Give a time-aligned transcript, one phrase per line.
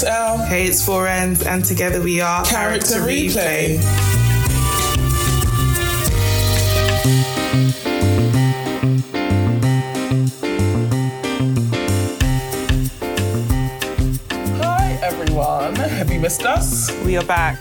[0.00, 0.38] it's L.
[0.38, 3.78] Hey, it's Four Ends, and together we are Character Replay.
[14.60, 15.74] Hi, everyone.
[15.74, 16.92] Have you missed us?
[17.04, 17.58] We are back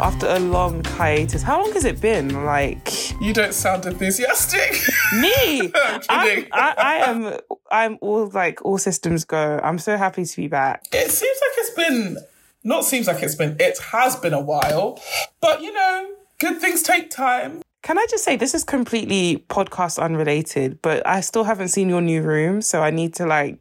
[0.00, 1.42] after a long hiatus.
[1.42, 2.46] How long has it been?
[2.46, 4.80] Like You don't sound enthusiastic.
[5.14, 6.46] me, I'm I'm.
[6.52, 7.38] I, I am.
[7.70, 9.60] I'm all like all systems go.
[9.62, 10.84] I'm so happy to be back.
[10.92, 12.18] It seems like it's been,
[12.64, 15.00] not seems like it's been, it has been a while.
[15.40, 17.62] But, you know, good things take time.
[17.82, 22.00] Can I just say this is completely podcast unrelated, but I still haven't seen your
[22.00, 23.58] new room, so I need to like.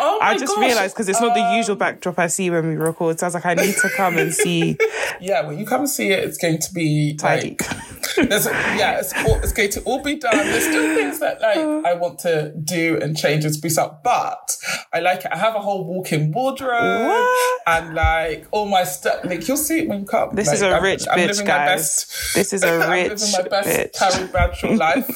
[0.00, 0.64] Oh my I just gosh.
[0.64, 3.18] realized because it's not the Um, usual backdrop I see when we record.
[3.20, 4.78] So I was like, I need to come and see
[5.20, 7.50] Yeah, when you come and see it, it's going to be tidy.
[7.60, 10.36] like There's, yeah, it's, all, it's going to all be done.
[10.36, 14.56] There's still things that like I want to do and change and spruce up, but
[14.92, 15.32] I like it.
[15.32, 17.60] I have a whole walk-in wardrobe What?
[17.66, 19.24] and like all my stuff.
[19.24, 20.34] Like you'll see it when you come.
[20.34, 21.68] This Like, is a I'm- rich I'm bitch, guys.
[21.78, 23.98] best- This is a I'm rich living my best bitch.
[23.98, 25.08] Carrie Bradshaw life.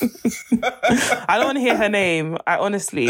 [1.28, 2.36] I don't want to hear her name.
[2.46, 3.06] I honestly.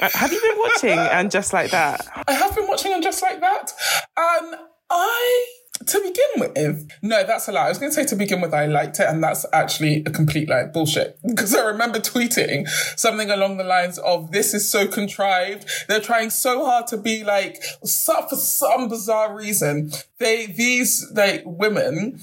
[0.00, 2.06] Have you been watching and just like that?
[2.26, 3.72] I have been watching and just like that,
[4.16, 4.56] and
[4.90, 5.46] I.
[5.86, 7.64] To begin with, no, that's a lie.
[7.64, 10.10] I was going to say to begin with, I liked it, and that's actually a
[10.10, 10.64] complete lie.
[10.64, 11.18] Bullshit.
[11.26, 15.66] Because I remember tweeting something along the lines of, this is so contrived.
[15.88, 22.20] They're trying so hard to be like, for some bizarre reason, they, these, like, women,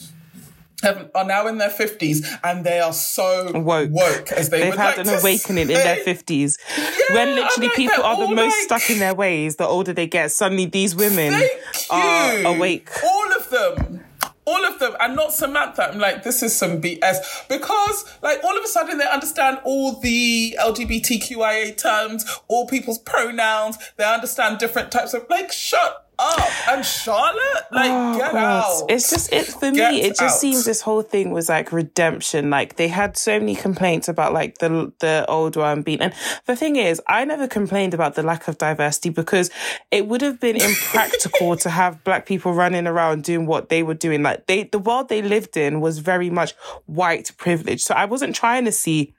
[0.84, 3.90] have, are now in their 50s and they are so Woke.
[3.92, 6.58] woke as they They've would had like an awakening in their 50s.
[6.78, 9.92] Yeah, when literally like, people they're the most like- stuck in their ways, the older
[9.92, 11.52] they get, suddenly these women Thank
[11.90, 12.48] are you.
[12.48, 12.90] awake.
[13.04, 14.04] All of them.
[14.46, 15.90] All of them, and not Samantha.
[15.90, 20.00] I'm like, this is some BS because, like, all of a sudden they understand all
[20.00, 23.78] the LGBTQIA terms, all people's pronouns.
[23.98, 25.52] They understand different types of like.
[25.52, 28.82] Shut up, and Charlotte, like, Oh, get God.
[28.82, 28.90] out.
[28.90, 30.02] It's just it for Get me.
[30.02, 30.30] It just out.
[30.40, 32.50] seems this whole thing was like redemption.
[32.50, 36.02] Like they had so many complaints about like the the old one being.
[36.02, 36.14] And
[36.46, 39.50] the thing is, I never complained about the lack of diversity because
[39.92, 43.94] it would have been impractical to have black people running around doing what they were
[43.94, 44.24] doing.
[44.24, 46.54] Like they, the world they lived in was very much
[46.86, 47.82] white privilege.
[47.84, 49.14] So I wasn't trying to see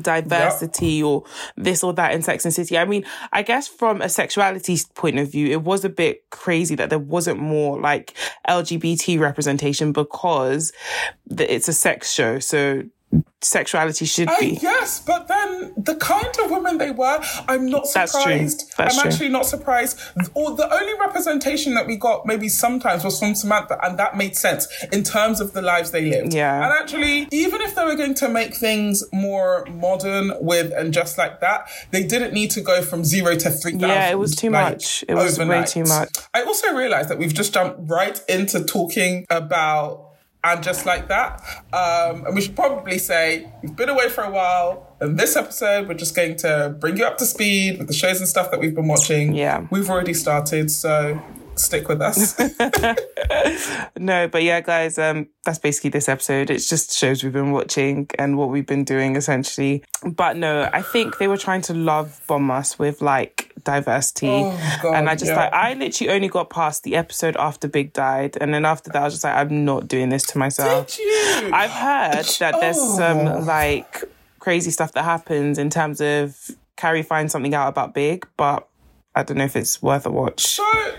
[0.00, 1.24] diversity or
[1.56, 2.78] this or that in Sex and City.
[2.78, 6.74] I mean, I guess from a sexuality point of view, it was a bit crazy
[6.76, 8.14] that there wasn't more like
[8.48, 10.72] LGBT representation because
[11.30, 12.38] it's a sex show.
[12.38, 12.82] So
[13.42, 14.58] sexuality should I be.
[14.60, 18.22] yes, but then the kind of women they were, I'm not That's true.
[18.22, 18.72] surprised.
[18.76, 19.10] That's I'm true.
[19.10, 19.98] actually not surprised.
[20.34, 24.36] Or the only representation that we got maybe sometimes was from Samantha, and that made
[24.36, 26.34] sense in terms of the lives they lived.
[26.34, 26.54] Yeah.
[26.64, 31.18] And actually, even if they were going to make things more modern with and just
[31.18, 33.88] like that, they didn't need to go from zero to three thousand.
[33.88, 35.04] Yeah, it was too like, much.
[35.08, 36.10] It was way too much.
[36.34, 40.09] I also realized that we've just jumped right into talking about
[40.42, 41.40] and just like that.
[41.72, 44.96] Um, and we should probably say we've been away for a while.
[45.00, 48.18] And this episode, we're just going to bring you up to speed with the shows
[48.20, 49.34] and stuff that we've been watching.
[49.34, 49.66] Yeah.
[49.70, 51.20] We've already started, so
[51.60, 52.36] stick with us.
[53.98, 56.50] No, but yeah, guys, um, that's basically this episode.
[56.50, 59.84] It's just shows we've been watching and what we've been doing essentially.
[60.04, 64.28] But no, I think they were trying to love bomb us with like diversity.
[64.28, 65.36] Oh, God, and I just yeah.
[65.36, 68.38] like I literally only got past the episode after Big died.
[68.40, 70.88] And then after that I was just like, I'm not doing this to myself.
[70.88, 71.50] Did you?
[71.52, 72.96] I've heard that there's Oh.
[72.96, 74.04] some like
[74.38, 78.66] crazy stuff that happens in terms of Carrie finds something out about Big, but
[79.14, 80.40] I don't know if it's worth a watch.
[80.46, 80.92] So,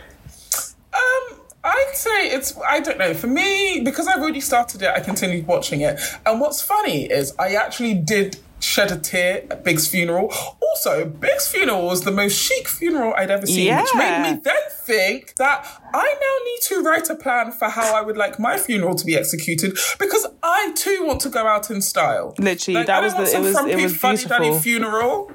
[0.94, 5.00] um, I'd say it's, I don't know, for me, because I've already started it, I
[5.00, 6.00] continued watching it.
[6.26, 10.32] And what's funny is I actually did shed a tear at Big's funeral.
[10.62, 14.54] Also, Big's funeral was the most chic funeral I'd ever seen, which made me then
[14.72, 18.58] think that I now need to write a plan for how I would like my
[18.58, 22.36] funeral to be executed because I too want to go out in style.
[22.40, 24.60] Literally, Like, that was the- it was- it was beautiful.
[24.60, 25.32] funeral.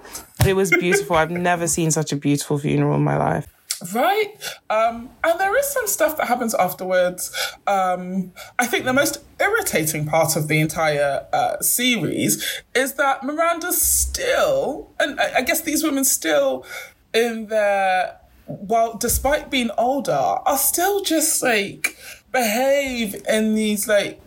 [0.46, 1.16] It was beautiful.
[1.16, 3.46] I've never seen such a beautiful funeral in my life.
[3.94, 4.32] Right.
[4.70, 7.30] Um, and there is some stuff that happens afterwards.
[7.66, 13.80] Um, I think the most irritating part of the entire uh, series is that Miranda's
[13.80, 16.64] still, and I, guess these women still
[17.12, 21.96] in their, while despite being older, are still just like
[22.32, 24.20] behave in these like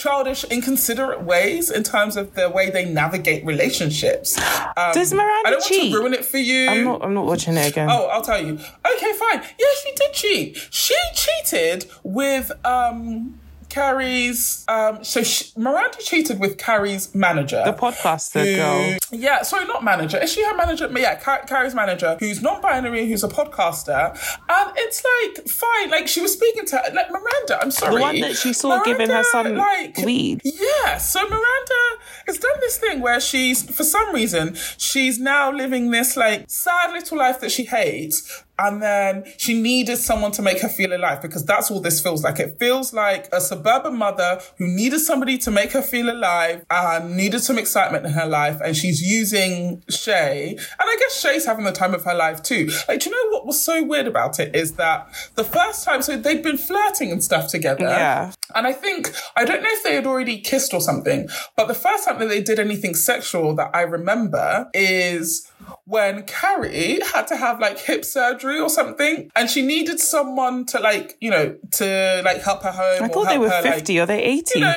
[0.00, 4.38] childish, inconsiderate ways in terms of the way they navigate relationships.
[4.76, 5.80] Um, Does Miranda I don't cheat?
[5.80, 6.68] want to ruin it for you.
[6.68, 7.04] I'm not.
[7.04, 7.88] I'm not watching it again.
[7.90, 8.52] Oh, I'll tell you.
[8.54, 9.42] Okay, fine.
[9.58, 10.68] Yeah, she did cheat.
[10.70, 13.39] She cheated with um
[13.70, 14.64] Carrie's.
[14.68, 18.96] Um, so she, Miranda cheated with Carrie's manager, the podcaster who- girl.
[19.12, 20.18] Yeah, sorry, not manager.
[20.22, 20.88] Is she her manager?
[20.94, 24.10] Yeah, Car- Carrie's manager, who's non-binary, who's a podcaster,
[24.48, 25.90] and it's like fine.
[25.90, 27.58] Like she was speaking to her, like Miranda.
[27.62, 30.42] I'm sorry, The one that she saw giving her son like weed.
[30.44, 31.82] yeah, so Miranda
[32.26, 36.92] has done this thing where she's, for some reason, she's now living this like sad
[36.92, 38.44] little life that she hates.
[38.60, 42.22] And then she needed someone to make her feel alive because that's all this feels
[42.22, 42.38] like.
[42.38, 47.16] It feels like a suburban mother who needed somebody to make her feel alive and
[47.16, 48.60] needed some excitement in her life.
[48.62, 50.50] And she's using Shay.
[50.50, 52.70] And I guess Shay's having the time of her life too.
[52.86, 56.02] Like, do you know what was so weird about it is that the first time,
[56.02, 57.84] so they'd been flirting and stuff together.
[57.84, 58.32] Yeah.
[58.54, 61.74] And I think, I don't know if they had already kissed or something, but the
[61.74, 65.49] first time that they did anything sexual that I remember is
[65.84, 70.80] when Carrie had to have like hip surgery or something and she needed someone to
[70.80, 73.02] like, you know, to like help her home.
[73.02, 74.00] I or thought they were her, like- 50.
[74.00, 74.58] Are they 80?
[74.58, 74.74] you know,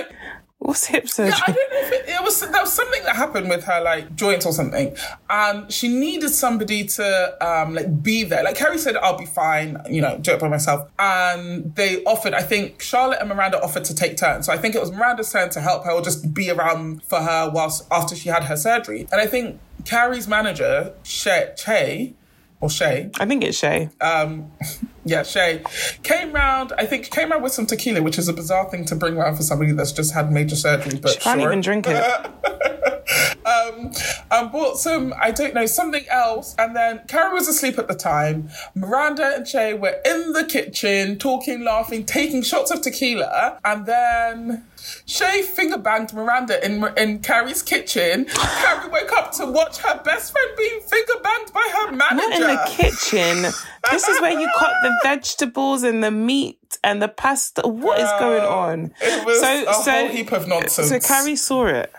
[0.64, 1.34] What's hip surgery?
[1.46, 4.16] I don't know if it, it was there was something that happened with her like
[4.16, 4.96] joint or something,
[5.30, 8.46] and she needed somebody to um like be there.
[8.46, 10.90] Like Carrie said, "I'll be fine," you know, do it by myself.
[10.98, 14.46] And they offered, I think Charlotte and Miranda offered to take turns.
[14.46, 17.20] So I think it was Miranda's turn to help her or just be around for
[17.20, 19.06] her whilst after she had her surgery.
[19.12, 22.14] And I think Carrie's manager, Shay, Che,
[22.62, 23.90] or Shay, I think it's Shay.
[24.02, 24.52] um,
[25.06, 25.64] yeah, Shay
[26.04, 26.74] came round.
[26.78, 29.38] I think came round with some tequila, which is a bizarre thing to bring round
[29.38, 31.00] for somebody that's just had major surgery.
[31.00, 31.50] But she Can't sure.
[31.50, 32.04] even drink it.
[33.46, 33.92] um,
[34.32, 36.56] and bought some, I don't know, something else.
[36.58, 38.50] And then Carrie was asleep at the time.
[38.76, 43.60] Miranda and Shay were in the kitchen, talking, laughing, taking shots of tequila.
[43.64, 44.66] And then
[45.06, 48.26] Shay finger banged Miranda in in Carrie's kitchen.
[48.26, 52.16] Carrie woke up to watch her best friend being finger banged by her manager.
[52.16, 53.52] Not in the kitchen.
[53.92, 57.68] This is where you cut the vegetables and the meat and the pasta.
[57.68, 58.94] What is going on?
[59.02, 60.90] It was a whole heap of nonsense.
[60.90, 61.92] So Carrie saw it.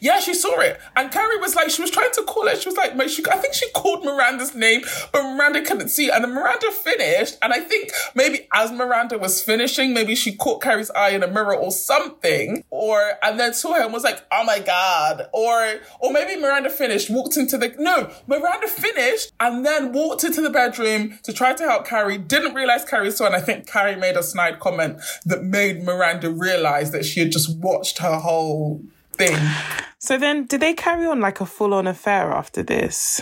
[0.00, 0.80] Yeah, she saw it.
[0.96, 2.60] And Carrie was like, she was trying to call it.
[2.60, 4.82] She was like, "Mate, she, I think she called Miranda's name,
[5.12, 6.06] but Miranda couldn't see.
[6.06, 6.14] it.
[6.14, 7.38] And then Miranda finished.
[7.42, 11.28] And I think maybe as Miranda was finishing, maybe she caught Carrie's eye in a
[11.28, 12.64] mirror or something.
[12.70, 15.28] Or, and then saw her and was like, oh my God.
[15.32, 20.40] Or, or maybe Miranda finished, walked into the, no, Miranda finished and then walked into
[20.40, 22.18] the bedroom to try to help Carrie.
[22.18, 23.26] Didn't realize Carrie saw.
[23.26, 27.32] And I think Carrie made a snide comment that made Miranda realize that she had
[27.32, 28.82] just watched her whole
[29.16, 29.38] thing.
[29.98, 33.20] So then, did they carry on like a full on affair after this?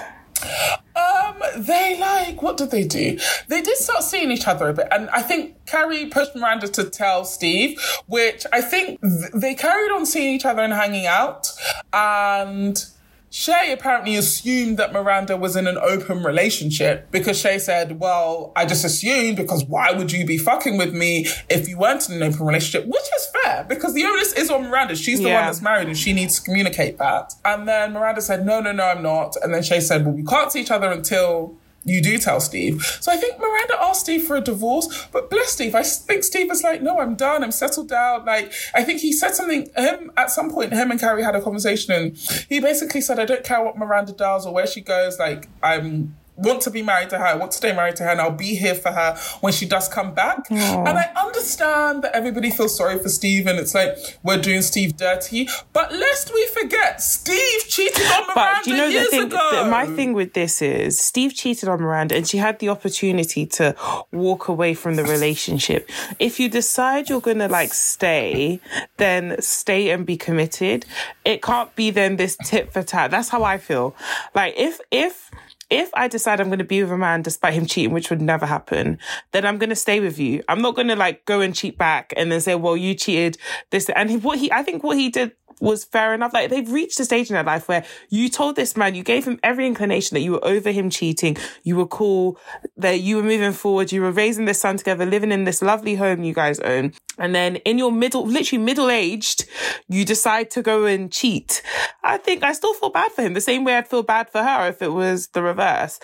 [0.97, 3.19] Um, they like what did they do?
[3.49, 6.85] They did start seeing each other a bit, and I think Carrie pushed Miranda to
[6.89, 11.49] tell Steve, which I think th- they carried on seeing each other and hanging out,
[11.93, 12.83] and.
[13.33, 18.67] Shay apparently assumed that Miranda was in an open relationship because Shay said, Well, I
[18.67, 22.25] just assumed because why would you be fucking with me if you weren't in an
[22.25, 22.87] open relationship?
[22.89, 24.97] Which is fair because the onus is on Miranda.
[24.97, 25.35] She's the Yeah.
[25.37, 27.35] one that's married and she needs to communicate that.
[27.45, 29.37] And then Miranda said, No, no, no, I'm not.
[29.41, 31.55] And then Shay said, Well, we can't see each other until
[31.85, 32.83] you do tell Steve.
[33.01, 35.75] So I think Miranda asked Steve for a divorce, but bless Steve.
[35.75, 37.43] I think Steve was like, no, I'm done.
[37.43, 38.27] I'm settled down.
[38.27, 41.41] Like, I think he said something, him at some point, him and Carrie had a
[41.41, 42.17] conversation and
[42.49, 45.19] he basically said, I don't care what Miranda does or where she goes.
[45.19, 48.11] Like, I'm want to be married to her, I want to stay married to her,
[48.11, 50.51] and I'll be here for her when she does come back.
[50.51, 54.97] And I understand that everybody feels sorry for Steve and it's like we're doing Steve
[54.97, 55.49] dirty.
[55.73, 59.23] But lest we forget, Steve cheated on Miranda But do you know the thing?
[59.25, 59.51] ago.
[59.53, 63.47] The, my thing with this is Steve cheated on Miranda, and she had the opportunity
[63.47, 63.75] to
[64.13, 65.89] walk away from the relationship.
[66.19, 68.61] If you decide you're gonna like stay,
[68.97, 70.87] then stay and be committed.
[71.25, 73.11] It can't be then this tit for tat.
[73.11, 73.95] That's how I feel.
[74.35, 75.31] Like if if
[75.71, 78.21] if I decide I'm going to be with a man despite him cheating, which would
[78.21, 78.99] never happen,
[79.31, 80.43] then I'm going to stay with you.
[80.49, 83.39] I'm not going to like go and cheat back and then say, well, you cheated
[83.71, 83.89] this.
[83.95, 86.33] And he, what he, I think what he did was fair enough.
[86.33, 89.27] Like they've reached a stage in their life where you told this man, you gave
[89.27, 91.37] him every inclination that you were over him cheating.
[91.63, 92.39] You were cool,
[92.77, 93.93] that you were moving forward.
[93.93, 96.93] You were raising this son together, living in this lovely home you guys own.
[97.19, 99.45] And then in your middle, literally middle aged,
[99.89, 101.63] you decide to go and cheat.
[102.03, 104.43] I think I still feel bad for him the same way I'd feel bad for
[104.43, 106.01] her if it was the reverse.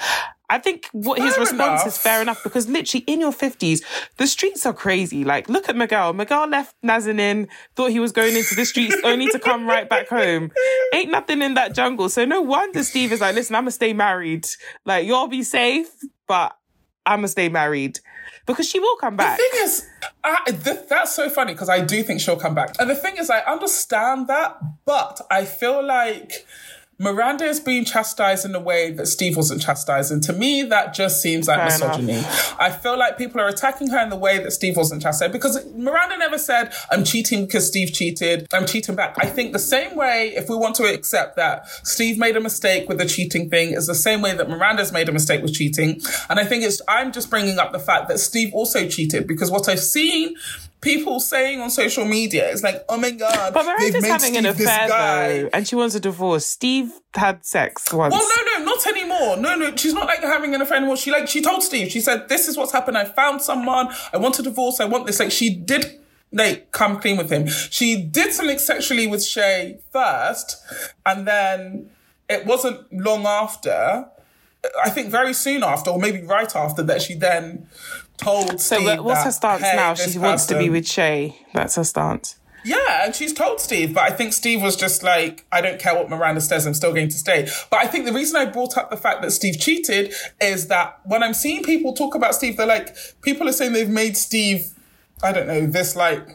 [0.49, 1.87] I think what his response enough.
[1.87, 3.83] is fair enough because literally in your 50s,
[4.17, 5.25] the streets are crazy.
[5.25, 6.12] Like, look at Miguel.
[6.12, 10.09] Miguel left Nazanin, thought he was going into the streets only to come right back
[10.09, 10.53] home.
[10.95, 12.09] Ain't nothing in that jungle.
[12.09, 14.47] So no wonder Steve is like, listen, I'm gonna stay married.
[14.85, 15.88] Like, you'll be safe,
[16.29, 16.57] but
[17.05, 17.99] I'm gonna stay married.
[18.47, 19.38] Because she will come back.
[19.38, 19.87] The thing is,
[20.23, 22.76] I, th- that's so funny because I do think she'll come back.
[22.79, 26.47] And the thing is, I understand that, but I feel like
[26.99, 30.11] Miranda is being chastised in a way that Steve wasn't chastised.
[30.11, 32.23] And to me, that just seems like Fair misogyny.
[32.59, 35.62] I feel like people are attacking her in the way that Steve wasn't chastised because
[35.75, 38.47] Miranda never said, I'm cheating because Steve cheated.
[38.53, 39.17] I'm cheating back.
[39.19, 42.88] I think the same way, if we want to accept that Steve made a mistake
[42.88, 46.00] with the cheating thing, is the same way that Miranda's made a mistake with cheating.
[46.31, 49.50] And I think it's, I'm just bringing up the fact that Steve also cheated because
[49.50, 50.35] what I've seen
[50.87, 53.52] people saying on social media it's like, oh my God.
[53.52, 55.43] But they've Miranda's having an Steve this affair guy.
[55.43, 56.47] though, and she wants a divorce.
[56.47, 58.14] Steve had sex once.
[58.14, 59.37] Well, no, no, not anymore.
[59.37, 60.97] No, no, she's not like having an affair anymore.
[60.97, 61.90] She like she told Steve.
[61.90, 62.97] She said, "This is what's happened.
[62.97, 63.88] I found someone.
[64.12, 64.81] I want a divorce.
[64.81, 66.00] I want this." Like she did.
[66.33, 67.47] Like come clean with him.
[67.47, 70.57] She did something sexually with Shay first,
[71.07, 71.90] and then
[72.28, 74.09] it wasn't long after.
[74.85, 77.69] I think very soon after, or maybe right after, that she then
[78.18, 78.87] told so Steve.
[78.87, 79.94] what- what's that, her stance "Hey, now?
[79.94, 81.37] She wants to be with Shay.
[81.54, 82.37] That's her stance.
[82.64, 85.94] yeah, and she's told Steve, but I think Steve was just like, I don't care
[85.94, 87.49] what Miranda says, I'm still going to stay.
[87.70, 90.99] But I think the reason I brought up the fact that Steve cheated is that
[91.04, 94.73] when I'm seeing people talk about Steve, they're like, people are saying they've made Steve,
[95.23, 96.26] I don't know, this like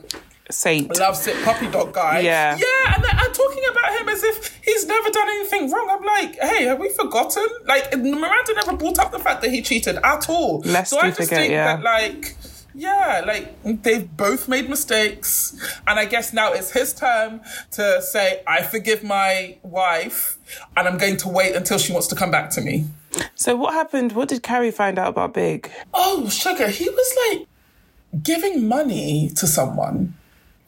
[0.52, 0.98] Saint.
[0.98, 2.20] loves it puppy dog guy.
[2.20, 2.58] Yeah.
[2.58, 5.88] Yeah, and I'm talking about him as if he's never done anything wrong.
[5.90, 7.46] I'm like, hey, have we forgotten?
[7.66, 10.62] Like, Miranda never brought up the fact that he cheated at all.
[10.62, 11.76] Lest so I just forget, think yeah.
[11.76, 12.36] that, like,
[12.74, 15.58] yeah, like they've both made mistakes.
[15.88, 17.42] And I guess now it's his turn
[17.72, 20.38] to say, I forgive my wife
[20.78, 22.86] and I'm going to wait until she wants to come back to me.
[23.36, 24.14] So what happened?
[24.14, 25.70] What did Carrie find out about Big?
[25.94, 30.16] Oh, sugar, he was like giving money to someone.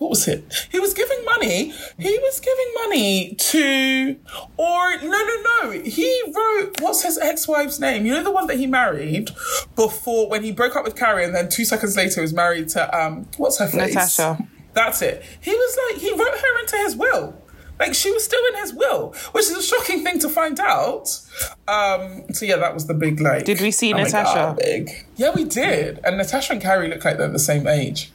[0.03, 0.67] What was it?
[0.69, 1.73] He was giving money.
[1.97, 4.17] He was giving money to,
[4.57, 5.71] or no, no, no.
[5.71, 8.05] He wrote, what's his ex wife's name?
[8.05, 9.31] You know, the one that he married
[9.77, 12.93] before when he broke up with Carrie and then two seconds later was married to,
[12.93, 13.95] um, what's her face?
[13.95, 14.45] Natasha.
[14.73, 15.23] That's it.
[15.39, 17.41] He was like, he wrote her into his will.
[17.79, 21.19] Like she was still in his will, which is a shocking thing to find out.
[21.67, 23.45] Um, so yeah, that was the big like.
[23.45, 24.33] Did we see oh Natasha?
[24.33, 24.91] God, big.
[25.15, 25.99] Yeah, we did.
[26.03, 28.11] And Natasha and Carrie look like they're the same age.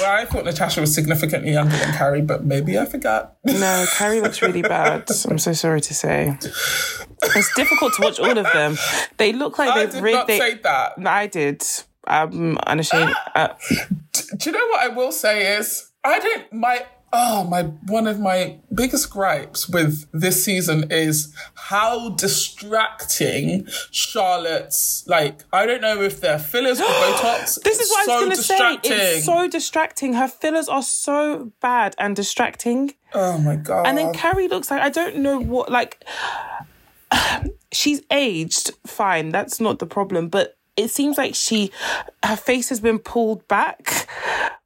[0.00, 3.36] Well, I thought Natasha was significantly younger than Carrie, but maybe I forgot.
[3.44, 5.08] No, Carrie looks really bad.
[5.28, 6.36] I'm so sorry to say.
[6.40, 8.76] It's difficult to watch all of them.
[9.16, 10.14] They look like they've did really.
[10.16, 10.98] not say that.
[10.98, 11.62] No, I did.
[12.06, 13.14] I'm unashamed.
[13.34, 13.48] Uh,
[14.36, 16.84] Do you know what I will say is I didn't my
[17.16, 25.44] oh my one of my biggest gripes with this season is how distracting Charlotte's like
[25.52, 27.62] I don't know if they're fillers or Botox.
[27.64, 28.78] this is what so I was going to say.
[28.84, 30.14] It's so distracting.
[30.14, 32.94] Her fillers are so bad and distracting.
[33.14, 33.86] oh my god.
[33.86, 36.04] And then Carrie looks like I don't know what like
[37.72, 41.70] she's aged fine, that's not the problem, but it seems like she
[42.24, 44.08] her face has been pulled back.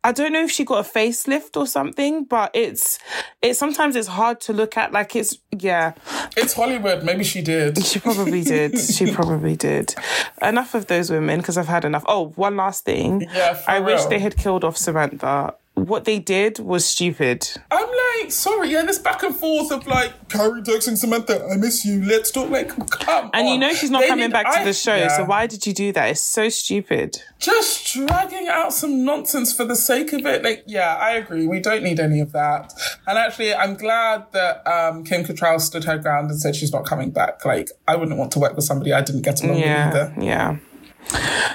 [0.04, 2.98] I don't know if she got a facelift or something, but it's
[3.42, 5.92] it sometimes it's hard to look at like it's yeah.
[6.36, 7.04] it's Hollywood.
[7.04, 7.84] Maybe she did.
[7.84, 8.78] She probably did.
[8.98, 9.94] She probably did.
[10.40, 12.04] Enough of those women because I've had enough.
[12.08, 13.28] Oh, one last thing.
[13.32, 15.54] Yeah, for I wish they had killed off Samantha.
[15.86, 17.48] What they did was stupid.
[17.70, 17.88] I'm
[18.20, 22.02] like, sorry, yeah, this back and forth of like Carrie texting Samantha, I miss you.
[22.04, 22.50] Let's talk.
[22.50, 23.52] Like, come And on.
[23.52, 25.08] you know she's not They coming need- back to I- the show, yeah.
[25.16, 26.10] so why did you do that?
[26.10, 27.22] It's so stupid.
[27.38, 30.42] just dragging out some nonsense for the sake of it.
[30.42, 31.46] Like, yeah, I agree.
[31.46, 32.72] We don't need any of that.
[33.06, 36.84] And actually, I'm glad that um, Kim Cattrall stood her ground and said she's not
[36.84, 37.44] coming back.
[37.44, 40.14] Like, I wouldn't want to work with somebody I didn't get along Yeah, with either.
[40.20, 40.56] yeah.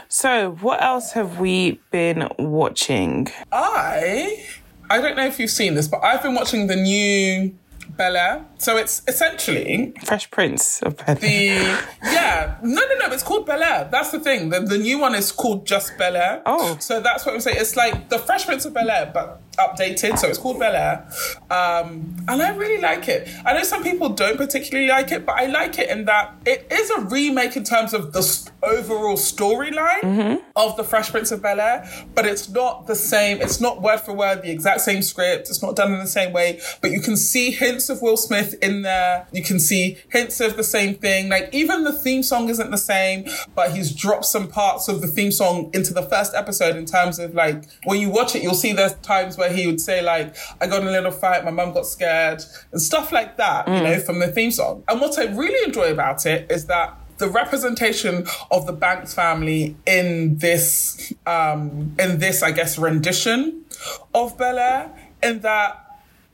[0.08, 3.28] So, what else have we been watching?
[3.52, 4.46] I,
[4.90, 7.56] I don't know if you've seen this, but I've been watching the new
[7.90, 8.46] Bel Air.
[8.63, 13.62] So it's essentially Fresh Prince of Bel the yeah no no no it's called Bel
[13.62, 13.89] Air.
[13.91, 14.50] That's the thing.
[14.50, 16.41] The the new one is called just Bel Air.
[16.46, 16.77] Oh.
[16.79, 17.58] so that's what I'm saying.
[17.60, 20.17] It's like the Fresh Prince of Bel Air, but updated.
[20.17, 21.08] So it's called Bel Air,
[21.51, 23.29] um, and I really like it.
[23.46, 26.67] I know some people don't particularly like it, but I like it in that it
[26.72, 28.24] is a remake in terms of the
[28.63, 33.41] overall storyline of the Fresh Prince of Bel Air, but it's not the same.
[33.41, 35.50] It's not word for word the exact same script.
[35.50, 38.53] It's not done in the same way, but you can see hints of Will Smith
[38.56, 39.28] in there.
[39.32, 41.30] You can see hints of the same thing.
[41.30, 45.08] Like even the theme song isn't the same, but he's dropped some parts of the
[45.08, 48.54] theme song into the first episode in terms of like when you watch it, you'll
[48.54, 51.52] see there's times where he would say like, "I got in a little fight, my
[51.52, 53.68] mum got scared," and stuff like that.
[53.68, 54.84] You know, from the theme song.
[54.88, 59.76] And what I really enjoy about it is that the representation of the Banks family
[59.86, 63.66] in this, um, in this, I guess, rendition
[64.14, 64.92] of Bel Air,
[65.22, 65.83] in that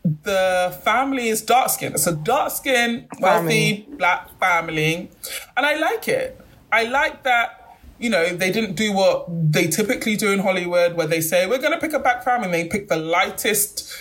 [0.03, 1.95] the family is dark skinned.
[1.95, 5.11] It's a dark skinned, wealthy black family.
[5.55, 6.39] And I like it.
[6.71, 11.07] I like that, you know, they didn't do what they typically do in Hollywood where
[11.07, 12.45] they say, we're going to pick a black family.
[12.45, 13.91] And they pick the lightest,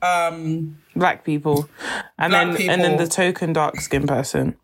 [0.00, 1.68] um, Black people,
[2.18, 4.56] and Black then and then the token dark skinned person.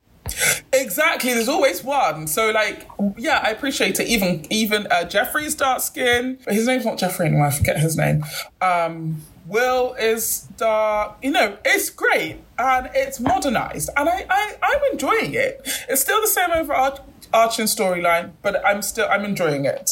[0.72, 1.32] Exactly.
[1.32, 2.26] There's always one.
[2.26, 4.08] So like, yeah, I appreciate it.
[4.08, 6.38] Even even uh, Jeffrey's dark skin.
[6.48, 7.46] His name's not Jeffrey anymore.
[7.46, 8.24] I forget his name.
[8.60, 14.56] Um, Will is the, uh, You know, it's great and it's modernized, and I, I
[14.62, 15.62] I'm enjoying it.
[15.88, 19.90] It's still the same overarching storyline, but I'm still I'm enjoying it.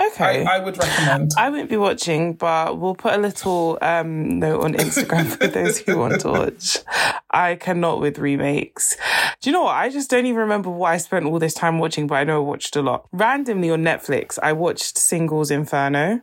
[0.00, 0.44] Okay.
[0.44, 1.32] I, I would recommend.
[1.36, 5.78] I won't be watching, but we'll put a little um, note on Instagram for those
[5.78, 6.78] who want to watch.
[7.30, 8.96] I cannot with remakes.
[9.40, 9.74] Do you know what?
[9.74, 12.36] I just don't even remember what I spent all this time watching, but I know
[12.36, 13.06] I watched a lot.
[13.12, 16.20] Randomly on Netflix, I watched Singles Inferno.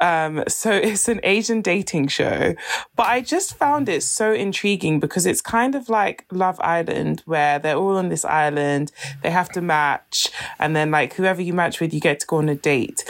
[0.00, 2.54] Um, so it's an Asian dating show,
[2.96, 7.58] but I just found it so intriguing because it's kind of like Love Island, where
[7.58, 11.80] they're all on this island, they have to match, and then like whoever you match
[11.80, 13.04] with, you get to go on a date.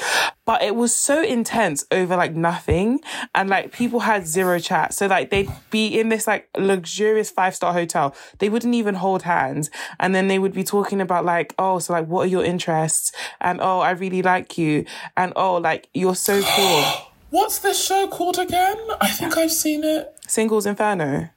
[0.45, 3.01] But it was so intense over like nothing,
[3.35, 4.95] and like people had zero chat.
[4.95, 9.23] So like they'd be in this like luxurious five star hotel, they wouldn't even hold
[9.23, 12.45] hands, and then they would be talking about like, oh, so like what are your
[12.45, 14.85] interests, and oh, I really like you,
[15.17, 16.85] and oh, like you're so cool.
[17.31, 18.77] What's this show called again?
[19.01, 20.15] I think I've seen it.
[20.27, 21.29] Singles Inferno.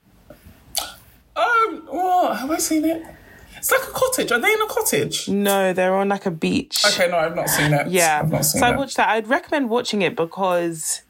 [1.36, 3.04] Um, what have I seen it?
[3.62, 4.32] It's like a cottage.
[4.32, 5.30] Are they in a cottage?
[5.30, 6.84] No, they're on like a beach.
[6.84, 7.88] Okay, no, I've not seen it.
[7.90, 8.20] Yeah.
[8.24, 9.08] I've not seen So I watched that.
[9.10, 11.04] I'd recommend watching it because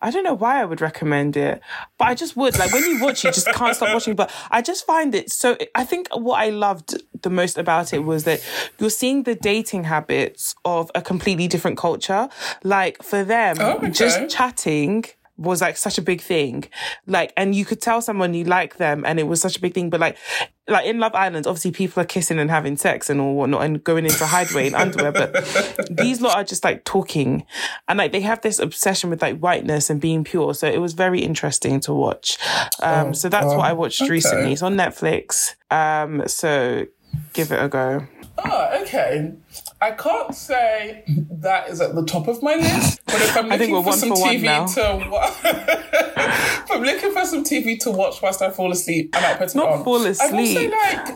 [0.00, 1.60] I don't know why I would recommend it,
[1.98, 2.56] but I just would.
[2.56, 4.14] Like when you watch it, you just can't stop watching.
[4.14, 5.56] But I just find it so.
[5.74, 8.40] I think what I loved the most about it was that
[8.78, 12.28] you're seeing the dating habits of a completely different culture.
[12.62, 13.90] Like for them, Oh, okay.
[13.90, 15.04] just chatting
[15.38, 16.64] was like such a big thing.
[17.06, 19.72] Like, and you could tell someone you like them and it was such a big
[19.72, 19.88] thing.
[19.88, 20.18] But like,
[20.66, 23.82] like in Love Island, obviously people are kissing and having sex and all whatnot and
[23.82, 25.12] going into hideaway in underwear.
[25.12, 27.46] But these lot are just like talking
[27.86, 30.54] and like they have this obsession with like whiteness and being pure.
[30.54, 32.36] So it was very interesting to watch.
[32.82, 34.10] Um, so that's what I watched okay.
[34.10, 34.52] recently.
[34.52, 35.54] It's on Netflix.
[35.70, 36.86] Um, so
[37.32, 38.06] give it a go.
[38.44, 39.32] Oh, okay.
[39.80, 43.82] I can't say that is at the top of my list, but if I'm looking
[43.82, 48.42] for some for TV to watch, if I'm looking for some TV to watch whilst
[48.42, 49.84] I fall asleep, I might put it on Not on.
[49.84, 50.32] fall asleep.
[50.32, 51.08] I've also like,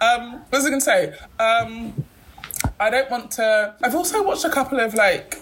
[0.02, 1.14] um, what was I going to say?
[1.38, 2.04] Um,
[2.80, 3.74] I don't want to.
[3.82, 5.40] I've also watched a couple of like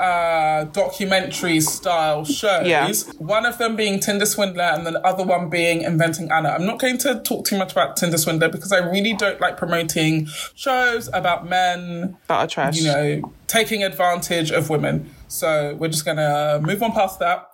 [0.00, 2.66] uh, documentary style shows.
[2.66, 2.92] Yeah.
[3.18, 6.50] One of them being Tinder Swindler and the other one being Inventing Anna.
[6.50, 9.56] I'm not going to talk too much about Tinder Swindler because I really don't like
[9.56, 12.76] promoting shows about men, That are trash.
[12.78, 15.10] you know, taking advantage of women.
[15.30, 17.50] So we're just gonna move on past that.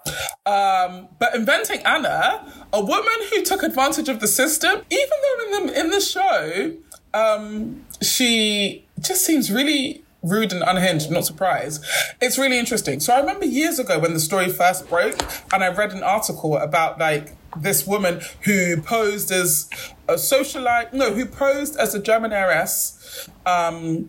[0.47, 5.67] Um, but inventing Anna, a woman who took advantage of the system, even though in
[5.67, 6.77] the in the show,
[7.15, 11.11] um, she just seems really rude and unhinged.
[11.11, 11.85] Not surprised.
[12.21, 13.01] It's really interesting.
[13.01, 15.21] So I remember years ago when the story first broke,
[15.53, 19.69] and I read an article about like this woman who posed as
[20.09, 24.09] a socialite, no, who posed as a German heiress, um,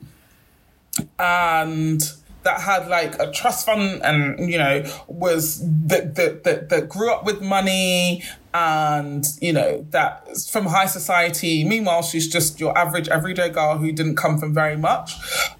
[1.19, 2.01] and
[2.45, 7.11] that had like a trust fund and you know was that that that, that grew
[7.11, 13.09] up with money and you know that from high society meanwhile she's just your average
[13.09, 15.15] everyday girl who didn't come from very much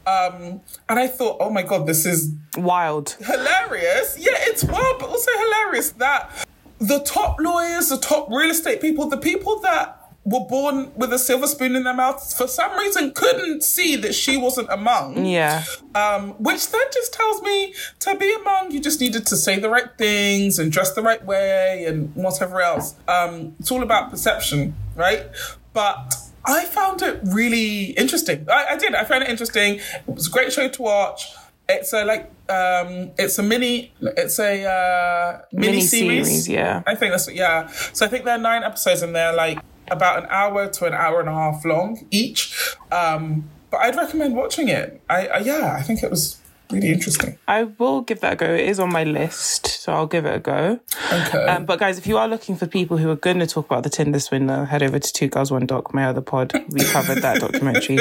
[0.07, 3.17] um and i thought oh my god this is Wild.
[3.19, 4.17] hilarious.
[4.17, 6.47] Yeah, it's wild, but also hilarious that
[6.79, 11.19] the top lawyers, the top real estate people, the people that were born with a
[11.19, 15.25] silver spoon in their mouth, for some reason couldn't see that she wasn't among.
[15.25, 15.63] Yeah.
[15.93, 19.69] Um, which then just tells me to be among, you just needed to say the
[19.69, 22.95] right things and dress the right way and whatever else.
[23.07, 25.27] Um, it's all about perception, right?
[25.73, 28.47] But I found it really interesting.
[28.49, 28.95] I, I did.
[28.95, 29.75] I found it interesting.
[29.75, 31.31] It was a great show to watch.
[31.67, 36.07] It's a like um it's a mini it's a uh mini series.
[36.07, 36.83] Mini-series, yeah.
[36.85, 37.67] I think that's yeah.
[37.93, 39.57] So I think there are nine episodes and they're like
[39.89, 42.75] about an hour to an hour and a half long each.
[42.91, 45.01] Um but I'd recommend watching it.
[45.09, 46.39] I, I yeah, I think it was
[46.71, 47.37] really interesting.
[47.47, 48.53] I will give that a go.
[48.53, 50.79] It is on my list, so I'll give it a go.
[51.11, 51.45] Okay.
[51.45, 53.83] Um, but guys, if you are looking for people who are going to talk about
[53.83, 56.53] the Tinder swindler, head over to Two Girls One Doc, my other pod.
[56.69, 57.99] We covered that documentary.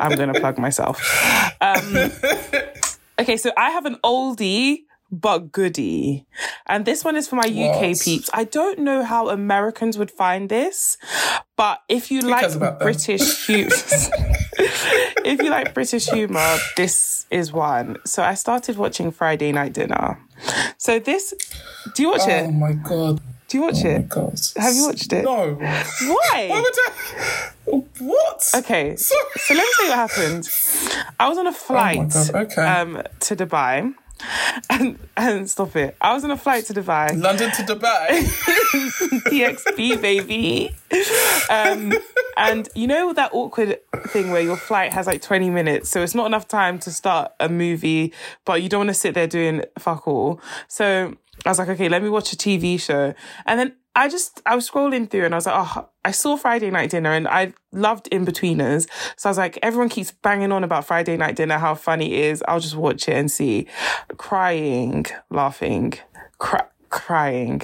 [0.00, 1.00] I'm going to plug myself.
[1.60, 1.96] Um,
[3.18, 6.26] okay, so I have an oldie but goody.
[6.66, 8.00] and this one is for my UK What?
[8.00, 8.30] peeps.
[8.32, 10.98] I don't know how Americans would find this,
[11.56, 12.78] but if you about like?
[12.80, 13.70] British humor,
[15.24, 17.96] if you like British humor, this is one.
[18.04, 20.18] So I started watching Friday Night Dinner.
[20.76, 21.34] So this,
[21.94, 22.44] do you watch oh it?
[22.46, 23.20] Oh my god.
[23.48, 24.08] Do you watch Oh my it?
[24.10, 24.38] god.
[24.58, 25.24] Have you watched it?
[25.24, 25.54] No.
[25.54, 26.48] Why?
[26.50, 27.82] Why would I?
[28.00, 28.50] What?
[28.56, 29.14] Okay, so
[29.50, 30.48] let me tell you what happened.
[31.18, 32.62] I was on a flight God, okay.
[32.62, 33.94] um, to Dubai.
[34.70, 35.96] and and stop it.
[36.00, 37.20] I was on a flight to Dubai.
[37.20, 38.08] London to Dubai.
[39.28, 40.74] TXP baby.
[41.50, 41.92] Um,
[42.36, 46.14] and you know that awkward thing where your flight has like 20 minutes, so it's
[46.14, 48.12] not enough time to start a movie,
[48.44, 50.40] but you don't want to sit there doing fuck all.
[50.68, 53.14] So I was like, okay, let me watch a TV show.
[53.46, 56.36] And then I just, I was scrolling through and I was like, oh, I saw
[56.36, 58.86] Friday Night Dinner and I loved Inbetweeners.
[59.16, 62.26] So I was like, everyone keeps banging on about Friday Night Dinner, how funny it
[62.26, 62.44] is.
[62.46, 63.66] I'll just watch it and see.
[64.16, 65.94] Crying, laughing,
[66.38, 67.62] cry crying.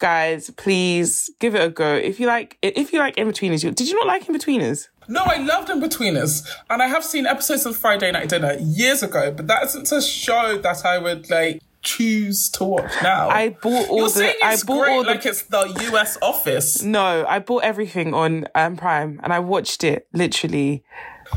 [0.00, 1.94] Guys, please give it a go.
[1.94, 4.88] If you like, if you like Inbetweeners, you, did you not like Inbetweeners?
[5.08, 9.32] No, I loved Inbetweeners, and I have seen episodes of Friday Night Dinner years ago,
[9.32, 13.28] but that isn't a show that I would like choose to watch now.
[13.28, 14.34] I bought all You're the.
[14.44, 15.10] I bought great, all the.
[15.10, 15.62] like it's the
[15.92, 16.82] US Office.
[16.82, 20.84] no, I bought everything on um, Prime, and I watched it literally.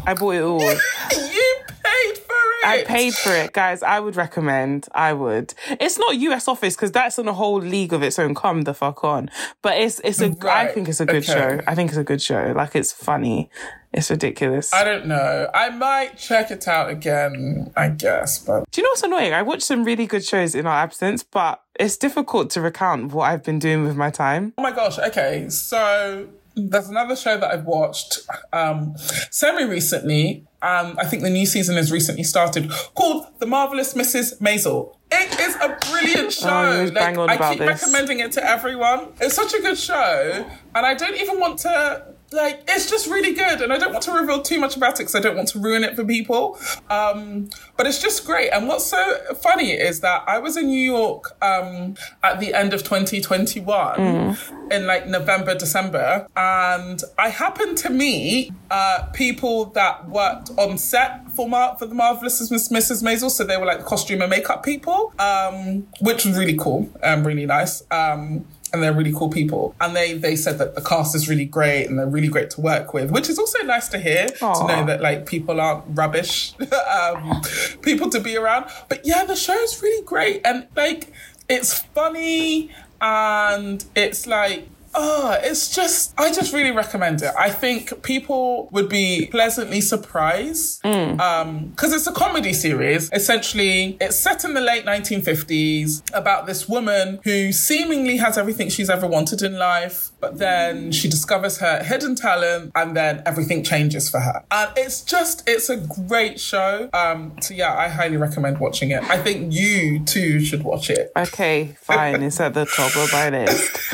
[0.05, 0.59] I bought it all.
[1.11, 2.65] you paid for it.
[2.65, 3.83] I paid for it, guys.
[3.83, 4.87] I would recommend.
[4.93, 5.53] I would.
[5.79, 8.33] It's not US Office because that's in a whole league of its own.
[8.35, 9.29] Come the fuck on.
[9.61, 10.25] But it's it's a.
[10.41, 11.33] I Right, think it's a good okay.
[11.33, 11.59] show.
[11.67, 12.53] I think it's a good show.
[12.55, 13.49] Like it's funny.
[13.93, 14.73] It's ridiculous.
[14.73, 15.49] I don't know.
[15.53, 19.33] I might check it out again, I guess, but Do you know what's annoying?
[19.33, 23.25] I watched some really good shows in our absence, but it's difficult to recount what
[23.31, 24.53] I've been doing with my time.
[24.57, 25.47] oh my gosh, okay.
[25.49, 28.19] So there's another show that I've watched
[28.51, 28.95] um
[29.31, 30.45] semi recently.
[30.61, 34.39] Um, I think the new season has recently started called The Marvelous Mrs.
[34.39, 34.95] Maisel.
[35.11, 36.47] It is a brilliant show.
[36.49, 37.67] Oh, always bang on I keep this.
[37.83, 39.09] recommending it to everyone.
[39.19, 42.63] It's such a good show, and I don't even want to like.
[42.67, 45.15] It's just really good, and I don't want to reveal too much about it because
[45.15, 46.57] I don't want to ruin it for people.
[46.89, 48.49] Um, but it's just great.
[48.49, 52.73] And what's so funny is that I was in New York um, at the end
[52.73, 54.37] of 2021
[54.71, 61.29] in like November, December, and I happened to meet uh, people that worked on set
[61.31, 63.03] for Mar- for the marvelous Miss- Mrs.
[63.03, 63.29] Maisel.
[63.29, 67.45] So they were like costume and makeup people, um, which was really cool and really
[67.45, 67.83] nice.
[67.91, 69.75] Um, and they're really cool people.
[69.79, 72.61] And they they said that the cast is really great and they're really great to
[72.61, 76.53] work with, which is also nice to hear to know that like people aren't rubbish,
[76.91, 77.41] um,
[77.81, 78.65] people to be around.
[78.89, 81.13] But yeah, the show is really great and like
[81.47, 87.31] it's funny and it's like Oh, it's just, I just really recommend it.
[87.37, 90.85] I think people would be pleasantly surprised.
[90.85, 93.11] Um, cause it's a comedy series.
[93.11, 98.89] Essentially, it's set in the late 1950s about this woman who seemingly has everything she's
[98.89, 104.09] ever wanted in life, but then she discovers her hidden talent and then everything changes
[104.09, 104.43] for her.
[104.51, 106.89] And it's just, it's a great show.
[106.93, 109.03] Um, so yeah, I highly recommend watching it.
[109.09, 111.11] I think you too should watch it.
[111.15, 112.21] Okay, fine.
[112.23, 113.77] it's at the top of my list.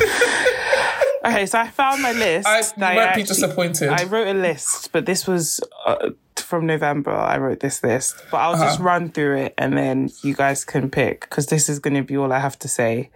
[1.24, 2.46] Okay, so I found my list.
[2.48, 3.88] I, you that won't be actually- disappointed.
[3.90, 6.10] I wrote a list, but this was uh,
[6.50, 7.12] from November.
[7.12, 8.64] I wrote this list, but I'll Uh-huh.
[8.64, 12.02] just run through it and then you guys can pick because this is going to
[12.02, 13.10] be all I have to say.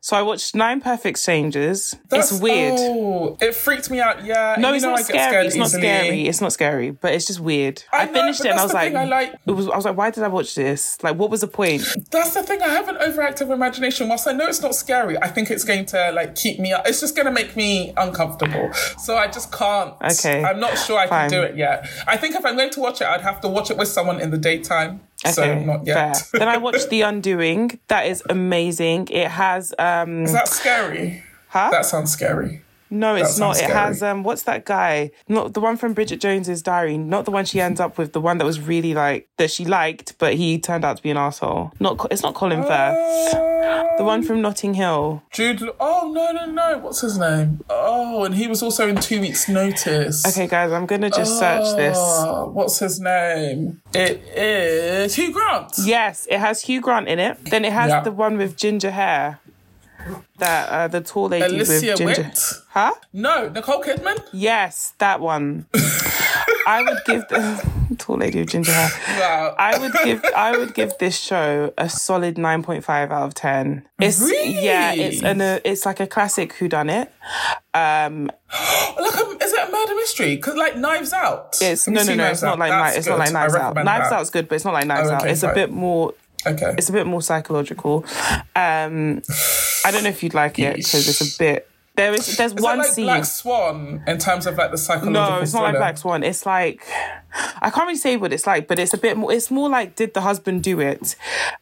[0.00, 1.96] So I watched Nine Perfect Strangers.
[2.08, 2.74] That's- it's weird.
[2.78, 4.24] Oh, it freaked me out.
[4.24, 4.54] Yeah.
[4.58, 5.46] No, it's not scary.
[5.46, 6.26] It's not scary.
[6.28, 7.82] It's not scary, but it's just weird.
[7.92, 9.34] I I, know, finished it and I was like, I like.
[9.46, 9.68] it was.
[9.68, 10.96] I was like, why did I watch this?
[11.02, 11.82] Like, what was the point?
[12.12, 12.62] That's the thing.
[12.62, 14.08] I have an overactive imagination.
[14.08, 16.86] Whilst I know it's not scary, I think it's going to like keep me up.
[16.86, 18.70] It's just going to make me uncomfortable.
[18.98, 19.94] So I just can't.
[20.02, 21.30] Okay, I'm not sure I fine.
[21.30, 21.88] can do it yet.
[22.06, 24.20] I think if I'm going to watch it, I'd have to watch it with someone
[24.20, 25.00] in the daytime.
[25.24, 26.16] so not yet.
[26.16, 26.28] fair.
[26.40, 27.78] then I watched The Undoing.
[27.88, 29.08] That is amazing.
[29.10, 31.22] It has um, Is that scary?
[31.48, 31.68] huh?
[31.70, 32.62] That sounds scary.
[32.98, 33.56] No, it's not.
[33.56, 35.10] sounds It has um what's that guy?
[35.28, 38.20] Not the one from Bridget Jones's diary, not the one she ends up with, the
[38.20, 41.16] one that was really like that she liked, but he turned out to be an
[41.16, 41.72] asshole.
[41.80, 43.32] Not it's not Colin Firth.
[43.98, 45.22] The one from Notting Hill.
[45.32, 45.62] Jude.
[45.80, 46.78] Oh no no no!
[46.78, 47.64] What's his name?
[47.70, 50.26] Oh, and he was also in Two Weeks Notice.
[50.26, 51.96] Okay, guys, I'm gonna just search this.
[51.98, 53.80] Oh, what's his name?
[53.94, 55.72] It is Hugh Grant.
[55.84, 57.38] Yes, it has Hugh Grant in it.
[57.46, 59.40] Then it has the one with ginger hair.
[60.38, 62.04] That uh, the tall lady Alicia with ginger.
[62.04, 62.38] Witt.
[62.70, 62.92] Huh?
[63.12, 64.22] No, Nicole Kidman.
[64.32, 65.66] Yes, that one.
[66.68, 68.90] I would give the tall lady with ginger hair.
[69.20, 69.54] Wow.
[69.58, 73.34] I would give I would give this show a solid nine point five out of
[73.34, 73.86] ten.
[74.00, 74.62] It's Really?
[74.64, 77.10] yeah, it's an uh, it's like a classic Who Done It.
[77.72, 78.24] Um,
[79.00, 80.36] Look, um, is it a murder mystery?
[80.38, 81.56] Cause like Knives Out.
[81.62, 83.74] it's no no no, Knives it's not like That's Kni- it's not like Knives Out.
[83.76, 84.12] Knives.
[84.12, 85.22] Out's good, but it's not like Knives Oh, Out.
[85.22, 86.14] okay, It's a bit more.
[86.46, 86.74] Okay.
[86.78, 88.04] It's a bit more psychological.
[88.54, 89.22] Um,
[89.86, 91.70] I don't know if you'd like it because it's a bit.
[91.94, 93.06] There is there's Is one that like scene.
[93.06, 95.12] Black Swan in terms of like the psychological?
[95.12, 95.76] No, it's not like?
[95.76, 96.22] Black Swan.
[96.22, 96.86] It's like
[97.62, 99.32] I can't really say what it's like, but it's a bit more.
[99.32, 101.16] It's more like did the husband do it,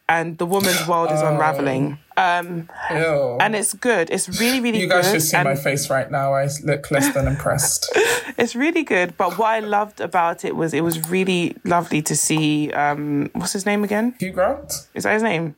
[0.09, 1.99] and the woman's world is unraveling.
[2.17, 3.39] Um, Ew.
[3.41, 4.09] and it's good.
[4.11, 5.15] It's really, really you guys good.
[5.21, 6.33] should see and my face right now.
[6.33, 7.91] I look less than impressed.
[8.37, 9.17] It's really good.
[9.17, 12.73] But what I loved about it was it was really lovely to see.
[12.73, 14.17] Um, what's his name again?
[14.19, 14.89] Hugh Grant?
[14.95, 15.55] Is that his name?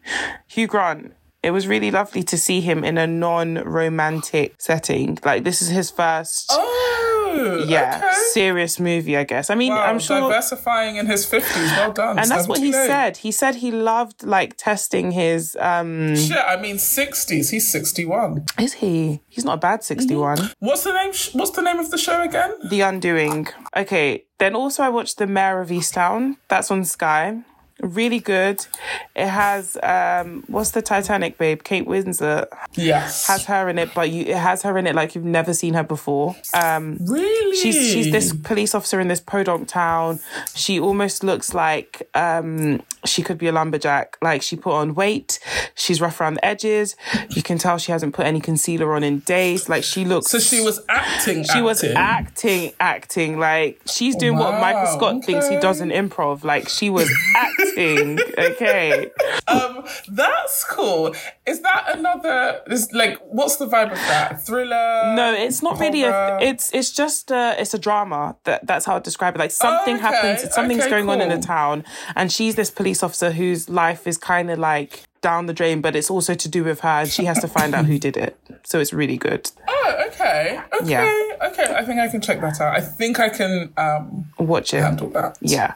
[0.46, 1.14] Hugh Grant.
[1.42, 5.18] It was really lovely to see him in a non-romantic setting.
[5.24, 8.12] Like this is his first, Oh, yeah, okay.
[8.32, 9.16] serious movie.
[9.16, 9.50] I guess.
[9.50, 10.20] I mean, Wow, I'm sure.
[10.20, 11.70] diversifying in his fifties.
[11.72, 12.18] Well done.
[12.18, 12.86] and that's what he 78.
[12.88, 13.16] said.
[13.18, 15.56] He said he loved like testing his.
[15.60, 17.50] um Shit, I mean sixties.
[17.50, 18.46] He's sixty-one.
[18.58, 19.20] Is he?
[19.28, 20.50] He's not a bad 61.
[20.60, 21.12] What's the name?
[21.34, 22.54] What's the name of the show again?
[22.70, 23.48] The Undoing.
[23.76, 24.24] Okay.
[24.38, 26.36] Then also I watched The Mare of Easttown.
[26.48, 27.42] That's on Sky.
[27.80, 28.66] Really good.
[29.14, 31.62] It has um what's the Titanic babe?
[31.62, 33.26] Kate Winslet Yes.
[33.26, 35.74] has her in it, but you it has her in it like you've never seen
[35.74, 36.34] her before.
[36.54, 37.56] Um really?
[37.56, 40.20] she's she's this police officer in this podunk town.
[40.54, 44.16] She almost looks like um she could be a lumberjack.
[44.22, 45.38] Like she put on weight.
[45.74, 46.96] She's rough around the edges.
[47.30, 49.68] You can tell she hasn't put any concealer on in days.
[49.68, 51.44] Like she looks So she was acting.
[51.44, 51.96] she was acting.
[51.96, 53.38] acting, acting.
[53.38, 56.44] Like she's doing what Michael Scott thinks he does in improv.
[56.44, 58.18] Like she was acting.
[58.38, 59.10] Okay.
[59.48, 61.14] Um, that's cool.
[61.46, 62.60] Is that another?
[62.68, 64.44] Is like, what's the vibe of that?
[64.44, 65.14] Thriller?
[65.14, 66.38] No, it's not really a.
[66.40, 67.54] It's it's just a.
[67.58, 68.36] It's a drama.
[68.44, 69.38] That that's how I describe it.
[69.38, 70.52] Like something okay, happens.
[70.52, 74.16] Something's okay, going on in the town, and she's this police officer whose life is
[74.16, 77.24] kind of like down the drain, but it's also to do with her, and she
[77.24, 78.38] has to find out who did it.
[78.64, 79.50] So it's really good.
[79.68, 80.60] Oh, okay.
[80.80, 80.90] Okay.
[80.90, 81.46] Yeah.
[81.48, 81.74] Okay.
[81.74, 82.76] I think I can check that out.
[82.76, 84.82] I think I can um Watch it.
[84.82, 85.38] handle that.
[85.40, 85.74] Yeah.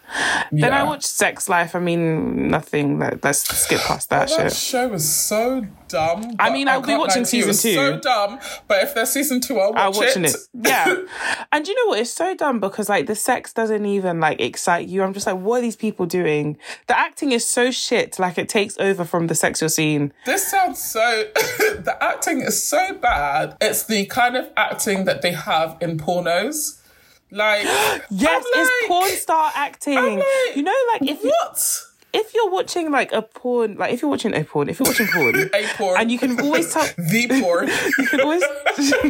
[0.51, 0.85] Then I Yeah.
[0.85, 1.75] watched Sex Life.
[1.77, 2.99] I mean, nothing.
[2.99, 4.53] That, let's skip past that That shit.
[4.55, 6.33] show was so dumb.
[6.39, 7.75] I mean, I'll be watching season two.
[7.75, 10.31] So dumb, but if there's season two, I'll watch I'm watching it.
[10.35, 10.41] it.
[10.55, 10.95] Yeah.
[11.53, 12.01] and you know what?
[12.01, 15.03] It's so dumb because like the sex doesn't even like excite you.
[15.03, 16.57] I'm just like, what are these people doing?
[16.89, 18.19] The acting is so shit.
[18.19, 20.13] Like it takes over from the sex you're seeing.
[20.27, 21.25] This sounds so.
[21.35, 23.57] the acting is so bad.
[23.61, 26.83] It's the kind of acting that they have in pornos.
[27.31, 27.63] Like,
[28.11, 29.95] Yes, I'm it's porn star acting.
[30.19, 31.81] like, you know, like if you, What?
[32.13, 35.07] If you're watching like a porn, like if you're watching a porn, if you're watching
[35.09, 36.01] porn, A porn.
[36.01, 36.85] and you can always tell.
[36.99, 37.69] the porn.
[37.99, 38.43] You can always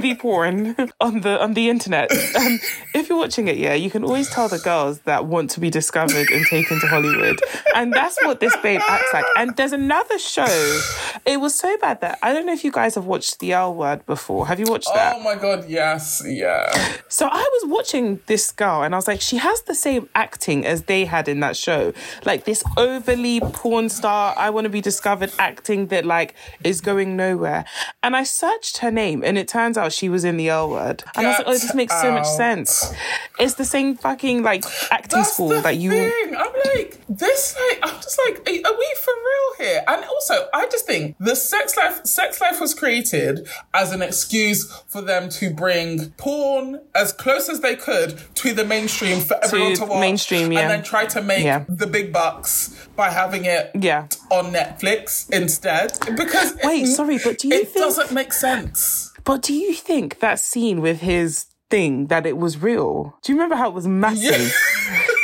[0.01, 2.11] be porn on the on the internet.
[2.37, 2.59] Um,
[2.95, 5.71] if you're watching it, yeah, you can always tell the girls that want to be
[5.71, 7.39] discovered and taken to Hollywood,
[7.75, 9.25] and that's what this babe acts like.
[9.37, 10.81] And there's another show.
[11.25, 13.75] It was so bad that I don't know if you guys have watched The L
[13.75, 14.47] Word before.
[14.47, 15.17] Have you watched that?
[15.17, 16.71] oh my god, yes, yeah.
[17.09, 20.67] So I was watching this girl and I was like, she has the same acting
[20.67, 21.93] as they had in that show.
[22.25, 27.17] Like this overly porn star, I want to be discovered acting that like is going
[27.17, 27.65] nowhere.
[28.03, 31.05] And I searched her name and it turns out she was in the L word.
[31.17, 32.93] And I was like, oh, this makes so much sense.
[33.39, 35.91] It's the same fucking like acting That's school that you.
[35.91, 36.37] thing.
[36.37, 37.57] I'm like this.
[37.71, 39.85] Like I'm just like, are are we for real here?
[39.89, 44.71] And also, I just think the sex life, sex life was created as an excuse
[44.89, 49.75] for them to bring porn as close as they could to the mainstream for everyone
[49.75, 50.61] to watch, mainstream, yeah.
[50.61, 51.65] and then try to make Yeah.
[51.69, 54.07] the big bucks by having it Yeah.
[54.31, 55.93] on Netflix instead.
[56.17, 59.11] Because it- Wait, sorry, but do you it think- doesn't make sense?
[59.25, 63.17] But do you think that scene with his thing that it was real?
[63.23, 64.55] Do you remember how it was massive?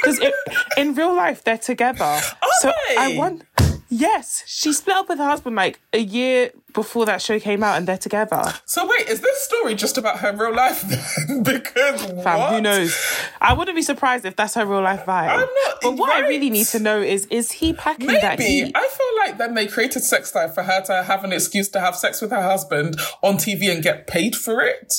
[0.03, 0.21] Because
[0.77, 2.21] in real life they're together.
[2.61, 3.43] so I want.
[3.89, 7.77] Yes, she split up with her husband like a year before that show came out,
[7.77, 8.43] and they're together.
[8.65, 11.43] So wait, is this story just about her real life then?
[11.45, 12.53] because Fam, what?
[12.55, 12.97] who knows?
[13.41, 15.29] I wouldn't be surprised if that's her real life vibe.
[15.29, 18.67] I'm not- but what I really need to know is: is he packing that Maybe.
[18.67, 18.73] heat?
[18.75, 21.81] I feel like then they created Sex Life for her to have an excuse to
[21.81, 24.93] have sex with her husband on TV and get paid for it.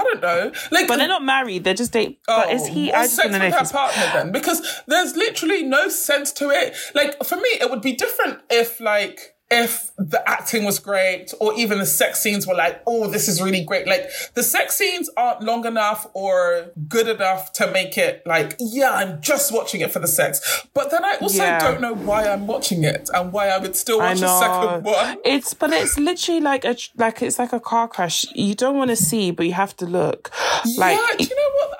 [0.00, 0.52] I don't know.
[0.70, 2.20] Like, But they're not married; they're just date.
[2.26, 2.90] but is he?
[2.90, 4.32] Oh, I just sex want to know with her partner then?
[4.32, 6.74] Because there's literally no sense to it.
[6.94, 11.52] Like for me, it would be different if like if the acting was great or
[11.54, 13.86] even the sex scenes were like, oh, this is really great.
[13.86, 18.90] Like the sex scenes aren't long enough or good enough to make it like, yeah,
[18.92, 20.40] I'm just watching it for the sex.
[20.72, 21.58] But then I also Yeah.
[21.58, 25.16] don't know why I'm watching it and why I would still watch a second one.
[25.24, 28.26] It's but it's literally like a like it's like a car crash.
[28.34, 30.30] You don't want to see, but you have to look.
[30.78, 31.79] Like yeah, do you know what?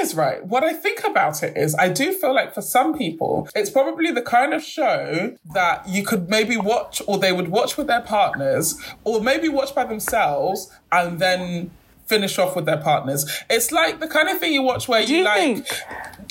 [0.00, 3.48] Is, right, what I think about it is I do feel like for some people,
[3.54, 7.76] it's probably the kind of show that you could maybe watch or they would watch
[7.76, 11.70] with their partners or maybe watch by themselves and then
[12.06, 13.28] finish off with their partners.
[13.50, 15.66] It's like the kind of thing you watch where you, you like think?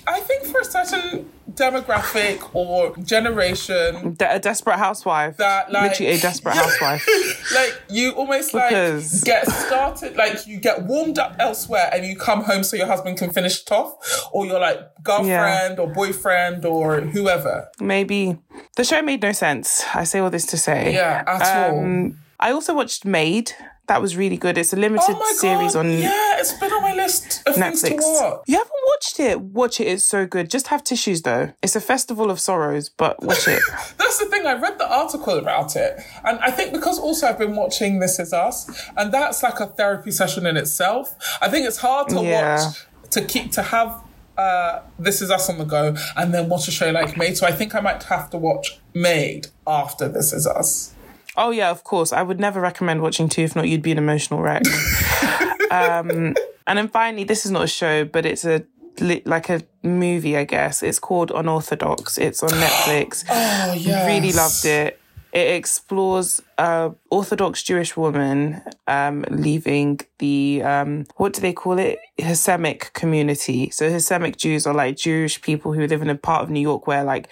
[0.08, 5.38] I think for a certain demographic or generation, De- a desperate housewife.
[5.38, 7.06] That, like- literally a desperate housewife.
[7.54, 12.16] like you almost Because- like get started, like you get warmed up elsewhere, and you
[12.16, 13.96] come home so your husband can finish it off,
[14.32, 17.68] or your like girlfriend or boyfriend or whoever.
[17.80, 18.38] Maybe
[18.76, 19.84] the show made no sense.
[19.94, 20.94] I say all this to say.
[20.94, 21.80] Yeah, at all.
[21.80, 23.52] Um, I also watched Maid.
[23.88, 24.58] That was really good.
[24.58, 25.86] It's a limited Oh my series god!
[25.86, 28.02] on yeah, it's been on my list of things to Netflix.
[28.02, 28.42] watch.
[28.46, 29.40] You haven't watched it?
[29.42, 29.88] Watch it.
[29.88, 30.50] It's so good.
[30.50, 31.54] Just have tissues though.
[31.64, 33.62] It's a festival of sorrows, but watch it.
[33.98, 34.46] That's the thing.
[34.46, 38.20] I read the article about it, and I think because also I've been watching This
[38.20, 41.16] Is Us, and that's like a therapy session in itself.
[41.42, 42.66] I think it's hard to Yeah.
[42.66, 44.02] watch to keep to have
[44.38, 47.38] uh, This Is Us on the go, and then watch a show like Maid.
[47.38, 50.94] So I think I might have to watch Maid after This Is Us.
[51.38, 52.12] Oh yeah, of course.
[52.12, 53.44] I would never recommend watching two.
[53.44, 54.64] If not, you'd be an emotional wreck.
[55.72, 58.64] um, and then finally, this is not a show, but it's a
[59.00, 60.82] like a movie, I guess.
[60.82, 62.18] It's called Unorthodox.
[62.18, 63.24] It's on Netflix.
[63.70, 65.00] Oh yeah, Really loved it.
[65.38, 72.00] It explores a Orthodox Jewish woman um, leaving the um, what do they call it
[72.18, 73.70] Hasidic community.
[73.70, 76.88] So Hasidic Jews are like Jewish people who live in a part of New York
[76.88, 77.28] where like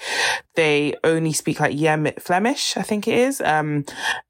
[0.53, 3.85] they only speak like Yem Flemish, I think it is, um,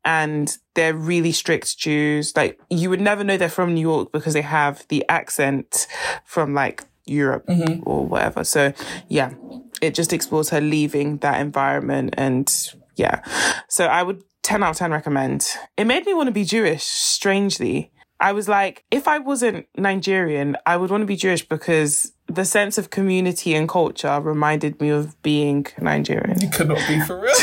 [0.06, 2.34] and they're really strict Jews.
[2.34, 5.86] Like you would never know they're from New York because they have the accent
[6.24, 7.44] from like Europe
[7.84, 8.46] or whatever.
[8.46, 8.72] So
[9.10, 9.34] yeah,
[9.82, 13.22] it just explores her leaving that environment and yeah.
[13.68, 15.48] So I would 10 out of 10 recommend.
[15.76, 17.92] It made me want to be Jewish, strangely.
[18.20, 22.46] I was like, if I wasn't Nigerian, I would want to be Jewish because the
[22.46, 26.42] sense of community and culture reminded me of being Nigerian.
[26.42, 27.34] It could not be for real.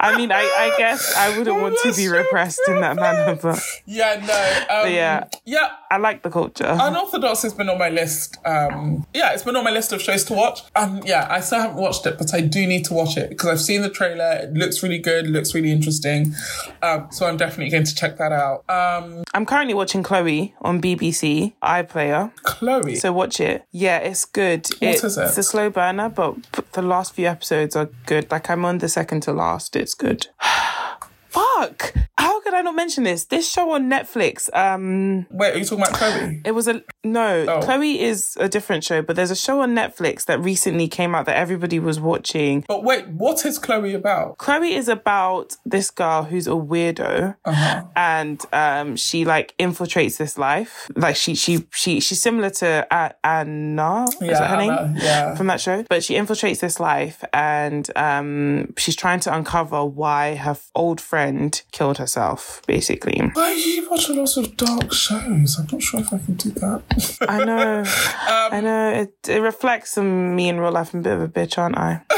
[0.00, 3.62] I mean, I, I guess I wouldn't want to be repressed in that manner, but
[3.86, 4.82] yeah, no.
[4.82, 5.24] Um, yeah.
[5.44, 5.70] yeah.
[5.90, 6.66] I like the culture.
[6.66, 8.38] Unorthodox has been on my list.
[8.44, 10.60] Um, yeah, it's been on my list of shows to watch.
[10.74, 13.48] Um, yeah, I still haven't watched it, but I do need to watch it because
[13.48, 14.40] I've seen the trailer.
[14.42, 15.26] It looks really good.
[15.28, 16.34] Looks really interesting.
[16.82, 18.68] Um, so I'm definitely going to check that out.
[18.68, 22.32] Um, I'm currently watching Chloe on BBC iPlayer.
[22.42, 22.96] Chloe.
[22.96, 23.64] So watch it.
[23.70, 24.66] Yeah, it's good.
[24.78, 25.22] What is it?
[25.22, 26.36] It's a slow burner, but
[26.76, 28.30] the last few episodes are good.
[28.30, 29.74] Like I'm on the second to last.
[29.74, 30.28] It's good.
[31.28, 31.94] Fuck!
[32.18, 33.24] How could I not mention this?
[33.24, 34.48] This show on Netflix.
[34.54, 36.42] Um, Wait, are you talking about Chloe?
[36.44, 37.44] it was a no.
[37.48, 37.60] Oh.
[37.60, 41.26] Chloe is a different show, but there's a show on Netflix that recently came out
[41.26, 42.64] that everybody was watching.
[42.68, 44.38] But wait, what is Chloe about?
[44.38, 47.82] Chloe is about this girl who's a weirdo, Uh-huh.
[47.96, 50.88] and um, she like infiltrates this life.
[50.94, 54.04] Like she she she she's similar to A- Anna.
[54.04, 54.96] is Yeah, that her Anna, name?
[55.02, 55.34] yeah.
[55.34, 60.36] From that show, but she infiltrates this life, and um, she's trying to uncover why
[60.36, 62.35] her old friend killed herself.
[62.66, 65.58] Basically, Why do you watch a lot of dark shows?
[65.58, 66.82] I'm not sure if I can do that.
[67.28, 68.90] I know, Um, I know.
[68.90, 70.94] It it reflects on me in real life.
[70.94, 72.02] I'm a bit of a bitch, aren't I?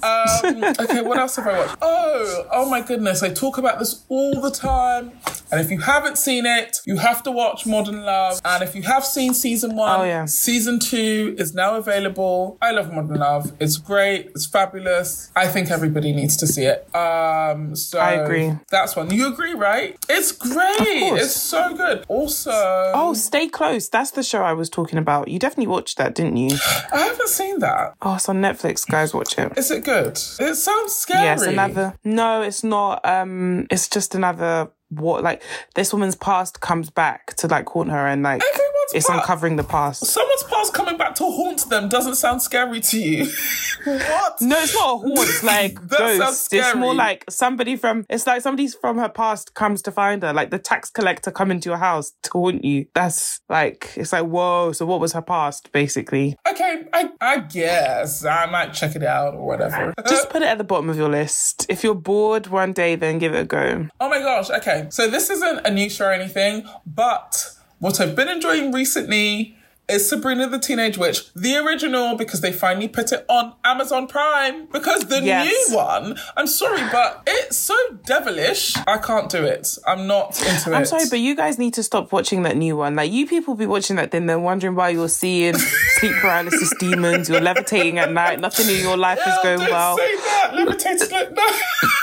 [0.00, 1.76] Um, okay, what else have I watched?
[1.82, 5.12] Oh, oh my goodness, I talk about this all the time.
[5.50, 8.40] And if you haven't seen it, you have to watch Modern Love.
[8.44, 10.24] And if you have seen season one, Oh, yeah.
[10.26, 12.58] season two is now available.
[12.60, 13.52] I love Modern Love.
[13.60, 14.26] It's great.
[14.34, 15.30] It's fabulous.
[15.34, 16.86] I think everybody needs to see it.
[16.94, 18.52] Um, so I agree.
[18.70, 19.10] That's one.
[19.10, 19.96] You agree, right?
[20.08, 20.76] It's great.
[20.80, 22.04] It's so good.
[22.08, 22.50] Also,
[22.94, 23.88] Oh, Stay Close.
[23.88, 25.28] That's the show I was talking about.
[25.28, 26.56] You definitely watched that, didn't you?
[26.92, 27.94] I haven't seen that.
[28.02, 28.86] Oh, it's on Netflix.
[28.86, 29.56] Guys, watch it.
[29.56, 30.12] Is it good?
[30.40, 31.24] It sounds scary.
[31.24, 31.94] Yes, another.
[32.04, 33.04] No, it's not.
[33.06, 34.70] Um, it's just another.
[34.90, 35.42] What like
[35.74, 39.64] this woman's past comes back to like haunt her, and like Everyone's it's uncovering the
[39.64, 40.06] past.
[40.06, 43.24] Someone's past coming back to haunt them doesn't sound scary to you.
[43.84, 44.40] what?
[44.40, 45.18] No, it's not a haunt.
[45.28, 46.54] It's like That sounds ghost.
[46.54, 48.06] It's more like somebody from.
[48.08, 51.58] It's like somebody from her past comes to find her, like the tax collector coming
[51.60, 52.86] to your house to haunt you.
[52.94, 54.70] That's like it's like whoa.
[54.70, 56.36] So what was her past, basically?
[56.48, 59.92] Okay, I, I guess I might check it out or whatever.
[60.08, 61.66] Just put it at the bottom of your list.
[61.68, 63.88] If you're bored one day, then give it a go.
[64.00, 64.86] oh my gosh, okay.
[64.90, 69.57] So this isn't a new show or anything, but what I've been enjoying recently
[69.88, 74.66] is Sabrina the Teenage Witch, the original, because they finally put it on Amazon Prime.
[74.66, 75.46] Because the Yes.
[75.70, 77.74] new one, I'm sorry, but it's so
[78.04, 78.76] devilish.
[78.86, 79.66] I can't do it.
[79.86, 80.74] I'm not into it.
[80.74, 82.96] I'm sorry, but you guys need to stop watching that new one.
[82.96, 85.54] Like you people be watching that then they're wondering why you're seeing
[85.98, 89.96] sleep paralysis demons, you're levitating at night, nothing in your life is going well.
[89.96, 90.50] say that.
[90.54, 91.62] Levitating like that.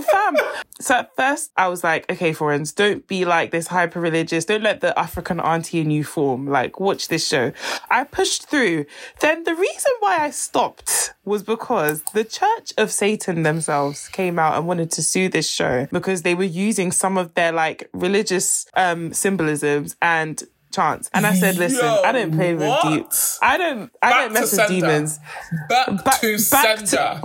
[0.00, 0.36] Fam.
[0.80, 4.44] So at first I was like, okay, foreigners, don't be like this hyper religious.
[4.44, 6.46] Don't let the African auntie in you form.
[6.48, 7.52] Like, watch this show.
[7.90, 8.86] I pushed through.
[9.20, 14.56] Then the reason why I stopped was because the Church of Satan themselves came out
[14.56, 18.66] and wanted to sue this show because they were using some of their like religious
[18.74, 21.10] um symbolisms and chance.
[21.12, 22.82] And I said, listen, Yo, I don't play with what?
[22.90, 23.06] deep.
[23.42, 23.90] I don't.
[24.02, 25.18] I Back don't to mess with demons.
[25.68, 27.20] Back, Back- to back to- sender.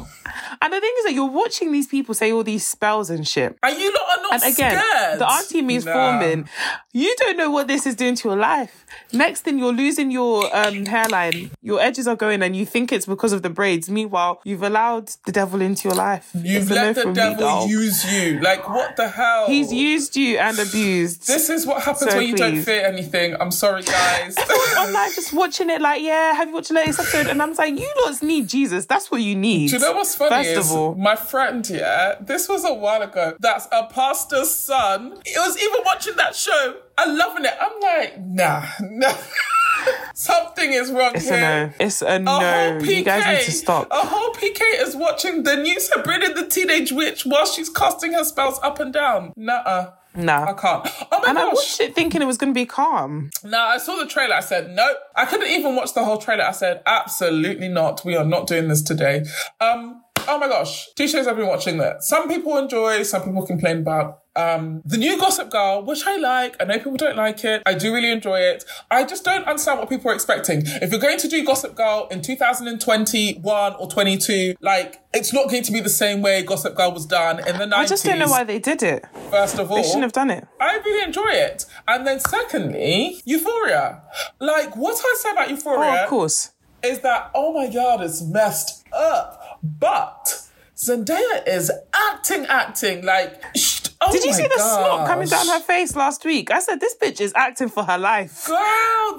[0.62, 3.58] And the thing is that you're watching these people say all these spells and shit.
[3.64, 5.20] Are you lot are not And again, scared.
[5.20, 5.94] the auntie me is Nah.
[5.94, 6.50] forming.
[6.98, 8.84] You don't know what this is doing to your life.
[9.14, 11.52] Next thing, you're losing your um, hairline.
[11.62, 13.88] Your edges are going, and you think it's because of the braids.
[13.88, 16.32] Meanwhile, you've allowed the devil into your life.
[16.34, 18.40] You've no let the from me, devil use you.
[18.40, 19.46] Like, what the hell?
[19.46, 21.28] He's used you and abused.
[21.28, 22.66] This is what happens So when you don't please.
[22.66, 23.36] fear anything.
[23.40, 24.36] I'm sorry, guys.
[24.80, 27.28] online just watching it like, yeah, have you watched the latest episode?
[27.28, 28.88] And I'm like, you lot need Jesus.
[28.88, 29.70] That's what you need.
[29.70, 32.74] Do you know what's funny First is of all, my friend, yeah, this was a
[32.74, 33.36] while ago.
[33.40, 35.22] That's a pastor's son.
[35.24, 37.54] He was even watching that show and loving it.
[37.60, 39.14] I'm like, nah, nah.
[40.14, 41.72] Something is wrong it's a no.
[41.80, 42.32] It's a A no.
[42.32, 43.88] whole PK, You guys need to stop.
[43.92, 48.24] A whole PK is watching the new Sabrina the Teenage Witch while she's casting her
[48.24, 49.34] spells up and down.
[49.36, 49.92] Nuh-uh.
[50.20, 50.88] I can't.
[51.12, 51.54] Oh my And I gosh.
[51.56, 53.30] watched it thinking it was going to be calm.
[53.44, 54.34] No, I saw the trailer.
[54.34, 54.98] I said, nope.
[55.16, 56.44] I couldn't even watch the whole trailer.
[56.44, 58.04] I said, absolutely not.
[58.04, 59.26] We are not doing this today.
[59.62, 60.88] Um, oh my gosh.
[60.96, 64.22] Two shows I've been watching that some people enjoy, some people complain about.
[64.38, 66.56] Um, the new Gossip Girl, which I like.
[66.60, 67.64] I know people don't like it.
[67.66, 68.64] I do really enjoy it.
[68.92, 70.62] I just don't understand what people are expecting.
[70.66, 75.64] If you're going to do Gossip Girl in 2021 or 22, like, it's not going
[75.64, 77.74] to be the same way Gossip Girl was done in the 90s.
[77.74, 79.06] I just don't know why they did it.
[79.32, 80.48] First of all, They shouldn't have done it.
[80.62, 81.66] I really enjoy it.
[81.88, 84.04] And then secondly, Euphoria.
[84.40, 86.52] Like what I say about Euphoria, Oh, of course.
[86.84, 89.60] is that oh my god, it's messed up.
[89.64, 90.44] But
[90.76, 93.42] Zendaya is acting, acting like.
[93.56, 93.77] sh-
[94.08, 96.50] Oh Did you see the snot coming down her face last week?
[96.52, 98.46] I said, this bitch is acting for her life.
[98.48, 98.58] Girl,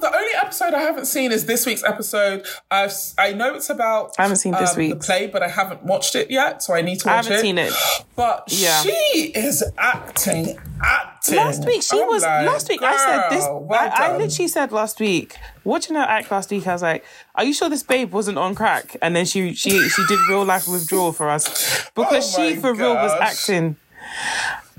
[0.00, 2.46] the only episode I haven't seen is this week's episode.
[2.70, 5.06] I've, I know it's about I haven't seen this um, the week's.
[5.06, 7.72] play, but I haven't watched it yet, so I need to I haven't seen it.
[8.16, 8.80] But Yeah.
[8.82, 8.90] she
[9.34, 11.36] is acting, acting.
[11.36, 12.22] Last week, she I'm was.
[12.22, 13.44] like, last week, I said this.
[13.50, 17.04] well I, I literally said last week, watching her act last week, I was like,
[17.34, 20.44] "Are you sure this babe wasn't on crack?" And then she she she did real
[20.44, 23.76] life withdrawal for us because Oh she for real was acting.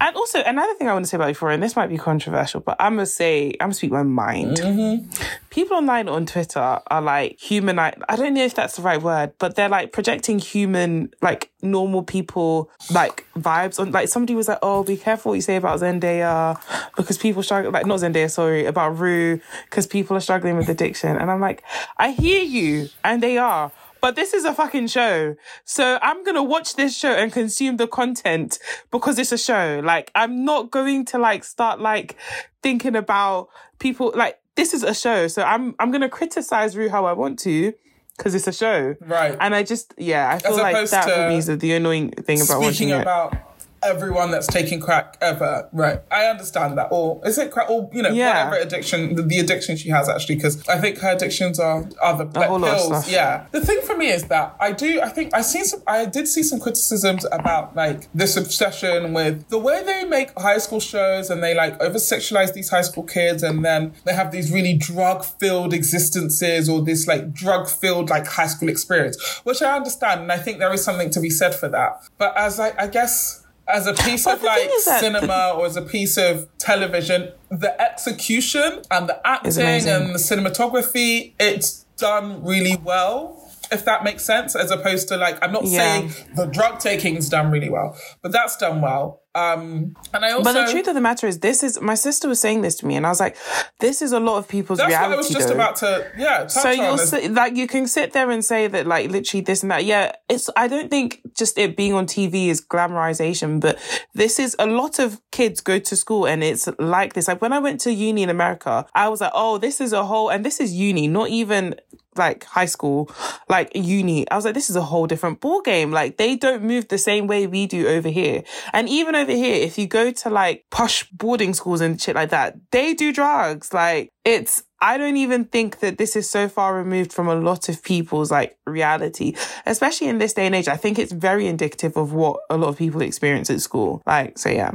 [0.02, 2.62] And also another thing I want to say about Euphoria, and this might be controversial,
[2.62, 4.58] but I'm gonna say I'm gonna speak my mind.
[4.58, 5.12] Mm-hmm.
[5.50, 7.78] People online on Twitter are like human.
[7.80, 12.04] I don't know if that's the right word, but they're like projecting human, like normal
[12.04, 13.92] people, like vibes on.
[13.92, 16.60] Like somebody was like, "Oh, be careful what you say about Zendaya
[16.96, 21.18] because people struggle." Like not Zendaya, sorry, about Rue because people are struggling with addiction.
[21.18, 21.64] And I'm like,
[21.98, 23.72] I hear you, and they are.
[24.02, 25.36] But this is a fucking show.
[25.66, 28.60] So I'm going to watch this show and consume the content
[28.92, 29.82] because it's a show.
[29.84, 32.16] Like, I'm not going to like start like
[32.64, 35.28] thinking about people like this is a show.
[35.28, 37.74] So I'm, I'm going to criticize Rue how I want to
[38.18, 38.96] because it's a show.
[39.02, 39.36] Right.
[39.40, 42.42] And I just, yeah, I feel like that to for me is the annoying thing
[42.42, 43.40] about watching Speaking it.
[43.84, 46.02] Everyone that's taking crack ever, right?
[46.12, 46.88] I understand that.
[46.92, 47.70] Or is it crack?
[47.70, 48.46] Or you know, Yeah.
[48.50, 52.26] whatever addiction, the, the addiction she has actually, because I think her addictions are other
[52.26, 53.10] like, pills.
[53.12, 53.46] Yeah.
[53.52, 55.02] The thing for me is that I do.
[55.02, 55.82] I think I seen some.
[55.88, 60.58] I did see some criticisms about like this obsession with the way they make high
[60.58, 64.32] school shows and they like over sexualize these high school kids and then they have
[64.32, 69.62] these really drug filled existences or this like drug filled like high school experience, which
[69.62, 72.02] I understand and I think there is something to be said for that.
[72.18, 75.76] But as I, I guess as a piece But of like that- cinema or as
[75.78, 82.76] a piece of television, the execution and the acting and the cinematography, it's done really
[82.78, 83.36] well.
[83.72, 85.80] If that makes sense, as opposed to like, I'm not Yeah.
[85.80, 89.22] saying the drug taking is done really well, but that's done well.
[89.36, 92.28] Um, and I also, But the truth of the matter is, this is my sister
[92.28, 93.38] was saying this to me, and I was like,
[93.80, 95.54] "This is a lot of people's that's reality." what I was just though.
[95.54, 96.48] about to, yeah.
[96.48, 99.72] So you'll sit, like you can sit there and say that like literally this and
[99.72, 99.86] that.
[99.86, 103.78] Yeah, it's I don't think just it being on TV is glamorization, but
[104.16, 107.28] this is a lot of kids go to school and it's like this.
[107.28, 110.06] Like when I went to uni in America, I was like, oh, this is a
[110.06, 111.76] whole, and this is uni, not even
[112.16, 113.10] like high school,
[113.48, 114.30] like uni.
[114.30, 115.92] I was like, this is a whole different ball game.
[115.92, 118.44] Like they don't move the same way we do over here.
[118.74, 122.30] And even over here, if you go to like posh boarding schools and shit like
[122.30, 123.74] that, they do drugs.
[123.74, 127.70] Like it's, I don't even think that this is so far removed from a lot
[127.70, 130.68] of people's like reality, especially in this day and age.
[130.68, 134.02] I think it's very indicative of what a lot of people experience at school.
[134.06, 134.72] Like, so yeah,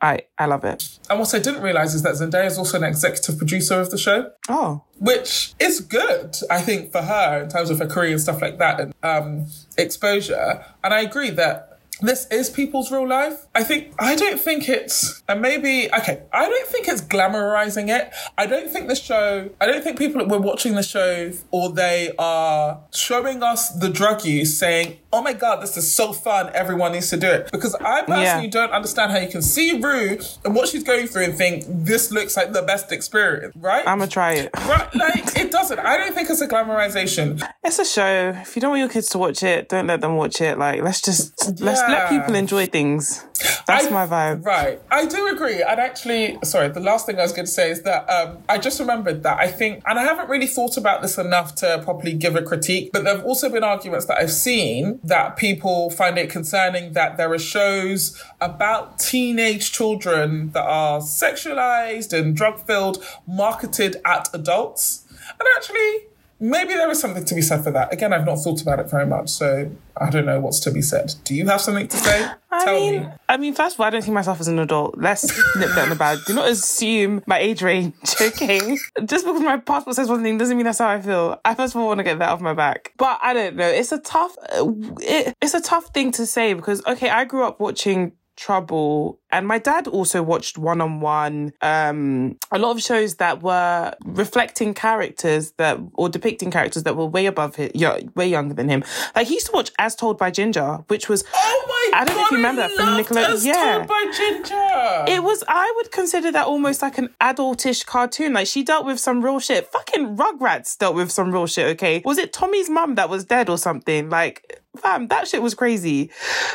[0.00, 0.98] I, I love it.
[1.10, 3.98] and what I didn't realize is that Zendaya is also an executive producer of the
[3.98, 4.30] show.
[4.48, 8.40] Oh, which is good, I think, for her in terms of her career and stuff
[8.40, 10.64] like that and um, exposure.
[10.82, 11.69] And I agree that
[12.00, 13.46] this is people's real life.
[13.54, 16.22] I think I don't think it's and maybe okay.
[16.32, 18.12] I don't think it's glamorizing it.
[18.38, 19.50] I don't think the show.
[19.60, 24.24] I don't think people were watching the show or they are showing us the drug
[24.24, 26.50] use, saying, "Oh my god, this is so fun!
[26.54, 28.50] Everyone needs to do it." Because I personally Yeah.
[28.50, 32.10] don't understand how you can see Rue and what she's going through and think this
[32.10, 33.86] looks like the best experience, right?
[33.86, 34.50] I'm gonna try it.
[34.66, 35.78] right, like it doesn't.
[35.78, 37.42] I don't think it's a glamorization.
[37.62, 38.30] It's a show.
[38.40, 40.58] If you don't want your kids to watch it, don't let them watch it.
[40.58, 41.89] Like, let's just let's Yeah.
[41.92, 43.24] Let people enjoy things.
[43.66, 44.44] That's I- my vibe.
[44.44, 44.80] Right.
[44.90, 45.62] I do agree.
[45.62, 48.58] And actually, sorry, the last thing I was going to say is that um, I
[48.58, 52.12] just remembered that I think, and I haven't really thought about this enough to properly
[52.12, 56.18] give a critique, but there have also been arguments that I've seen that people find
[56.18, 63.02] it concerning that there are shows about teenage children that are sexualized and drug filled,
[63.26, 65.06] marketed at adults.
[65.38, 66.09] And actually,
[66.40, 67.92] maybe there is something to be said for that.
[67.92, 70.82] Again, I've not thought about it very much, so I don't know what's to be
[70.82, 71.14] said.
[71.24, 72.30] Do you have something to say?
[72.50, 73.08] I Tell mean, me.
[73.28, 74.96] I mean, first of all, I don't see myself as an adult.
[74.98, 75.24] Let's
[75.56, 76.18] nip that in the bud.
[76.26, 78.76] Do not assume my age range, okay?
[79.04, 81.38] Just because my passport says one thing doesn't mean that's how I feel.
[81.44, 82.92] I first of all want to get that off my back.
[82.96, 83.68] But I don't know.
[83.68, 87.44] It's a tough, uh, it, it's a tough thing to say because, okay, I grew
[87.44, 91.52] up watching Trouble, and my dad also watched One on One.
[91.60, 97.04] Um, a lot of shows that were reflecting characters that or depicting characters that were
[97.04, 98.82] way above him, yeah, way younger than him.
[99.14, 102.00] Like he used to watch As Told by Ginger, which was Oh my god!
[102.00, 103.28] I don't know if you remember that from Nickelodeon.
[103.34, 103.74] As Yeah.
[103.76, 105.04] Told by Ginger.
[105.14, 108.32] it was I would consider that almost like an adultish cartoon.
[108.32, 109.66] Like she dealt with some real shit.
[109.66, 112.00] Fucking Rugrats dealt with some real shit, okay?
[112.06, 114.08] Was it Tommy's mum that was dead or something?
[114.08, 116.10] Like fam, that shit was crazy.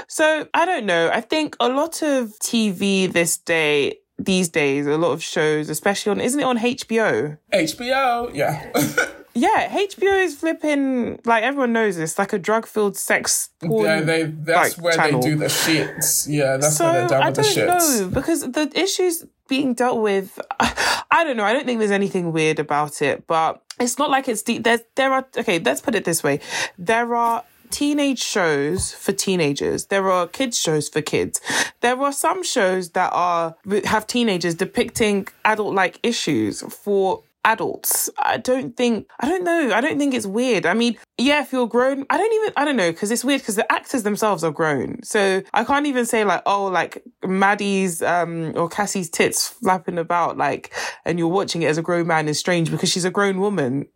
[0.08, 1.10] So I don't know.
[1.12, 6.12] I think a lot of TV this day these days, a lot of shows, especially
[6.12, 7.38] on isn't it on HBO?
[7.54, 8.72] HBO, yeah.
[9.38, 13.84] Yeah, HBO is flipping like everyone knows this, like a drug filled sex porn.
[13.84, 15.22] yeah, they that's like, where channel.
[15.22, 16.26] they do the shits.
[16.30, 17.64] Yeah, that's so where they're done with the shits.
[17.64, 21.44] I don't know because the issues being dealt with, I don't know.
[21.44, 24.64] I don't think there's anything weird about it, but it's not like it's deep.
[24.64, 25.60] There's there are okay.
[25.60, 26.40] Let's put it this way:
[26.78, 29.88] there are teenage shows for teenagers.
[29.88, 31.42] There are kids shows for kids.
[31.82, 33.56] There are some shows that are
[33.86, 38.10] have teenagers depicting adult like issues for adults.
[38.18, 39.72] I don't think, I don't know.
[39.74, 40.66] I don't think it's weird.
[40.66, 43.42] I mean, yeah, if you're grown, I don't even, I don't know, because it's weird
[43.42, 45.02] because the actors themselves are grown.
[45.04, 50.38] So I can't even say like, oh, like Maddie's, um, or Cassie's tits flapping about,
[50.38, 50.74] like,
[51.06, 53.88] and you're watching it as a grown man is strange because she's a grown woman.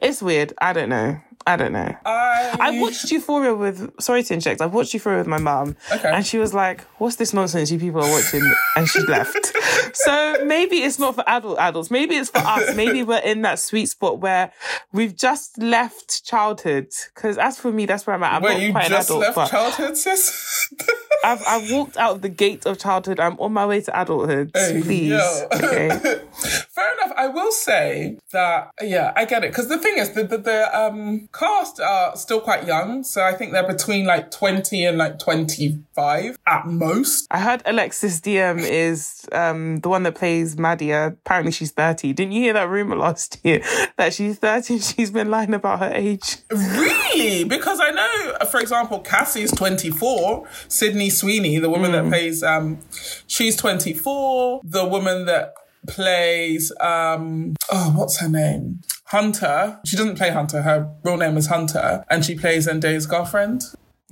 [0.00, 0.52] It's weird.
[0.60, 1.18] I don't know.
[1.46, 1.94] I don't know.
[2.06, 5.76] I, I watched Euphoria with, sorry to inject, I watched Euphoria with my mum.
[5.92, 6.10] Okay.
[6.10, 8.50] And she was like, what's this nonsense you people are watching?
[8.76, 9.52] And she left.
[9.96, 11.90] so maybe it's not for adult adults.
[11.90, 12.74] Maybe it's for us.
[12.74, 14.52] Maybe we're in that sweet spot where
[14.92, 16.88] we've just left childhood.
[17.14, 18.34] Because as for me, that's where I'm at.
[18.34, 20.72] I'm Wait, not you quite just an adult, left but childhood, sis?
[21.24, 23.20] I've, I've walked out of the gate of childhood.
[23.20, 24.50] I'm on my way to adulthood.
[24.54, 25.10] Hey, Please.
[25.10, 25.48] yo.
[25.52, 25.90] Okay.
[26.74, 27.12] Fair enough.
[27.16, 29.52] I will say that, yeah, I get it.
[29.52, 33.04] Because the thing is, the, the, the um, cast are still quite young.
[33.04, 37.28] So I think they're between like 20 and like 25 at most.
[37.30, 40.90] I heard Alexa Demie is um, the one that plays Maddie.
[40.90, 42.12] Apparently she's 30.
[42.12, 43.62] Didn't you hear that rumor last year
[43.96, 46.38] that she's 30 and she's been lying about her age?
[46.50, 47.44] Really?
[47.44, 50.48] Because I know, for example, Cassie's 24.
[50.66, 52.80] Sydney Sweeney, the woman that plays, um,
[53.28, 54.60] she's 24.
[54.64, 55.54] The woman that
[55.86, 58.80] plays, um, oh, what's her name?
[59.06, 59.78] Hunter.
[59.84, 60.62] She doesn't play Hunter.
[60.62, 62.04] Her real name is Hunter.
[62.10, 63.62] And she plays Zendaya's girlfriend.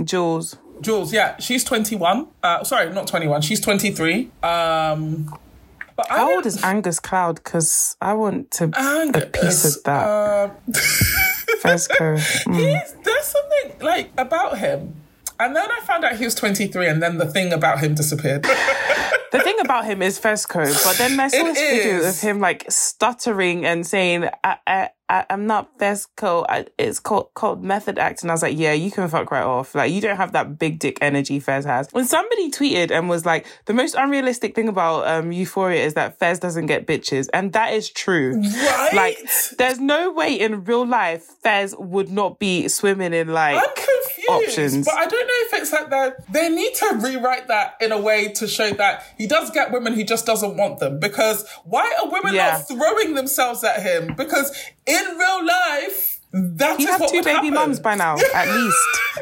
[0.02, 0.56] Jules.
[0.80, 2.28] Jules, yeah, she's 21.
[2.42, 3.42] Uh, sorry, not 21.
[3.42, 4.30] She's 23.
[4.42, 5.32] Um,
[5.96, 7.36] but I How old is Angus Cloud?
[7.36, 10.06] Because I want to Angus, a piece of that.
[10.72, 10.72] Uh,
[11.62, 12.18] Fezco.
[12.46, 12.54] Mm.
[12.56, 14.94] He's, there's something like about him.
[15.38, 18.46] And then I found out he was 23, and then the thing about him disappeared.
[19.32, 22.70] The thing about him is Fezco, but then I saw this video of him like
[22.70, 26.44] stuttering and saying, I, I, I, I'm not Fezco.
[26.48, 28.22] I, it's called, called method Act.
[28.22, 29.74] And I was like, yeah, you can fuck right off.
[29.74, 31.88] Like, you don't have that big dick energy Fez has.
[31.92, 36.18] When somebody tweeted and was like, the most unrealistic thing about um, Euphoria is that
[36.18, 37.28] Fez doesn't get bitches.
[37.32, 38.38] And that is true.
[38.40, 38.90] right?
[38.92, 39.18] Like,
[39.58, 43.62] there's no way in real life Fez would not be swimming in like
[44.28, 44.86] Options.
[44.86, 46.32] But I don't know if it's like that.
[46.32, 49.94] They need to rewrite that in a way to show that he does get women,
[49.94, 50.98] he just doesn't want them.
[51.00, 52.52] Because why are women Yeah.
[52.58, 54.14] not throwing themselves at him?
[54.16, 54.54] Because
[54.86, 58.76] in real life, that is have two baby mums by now, at least.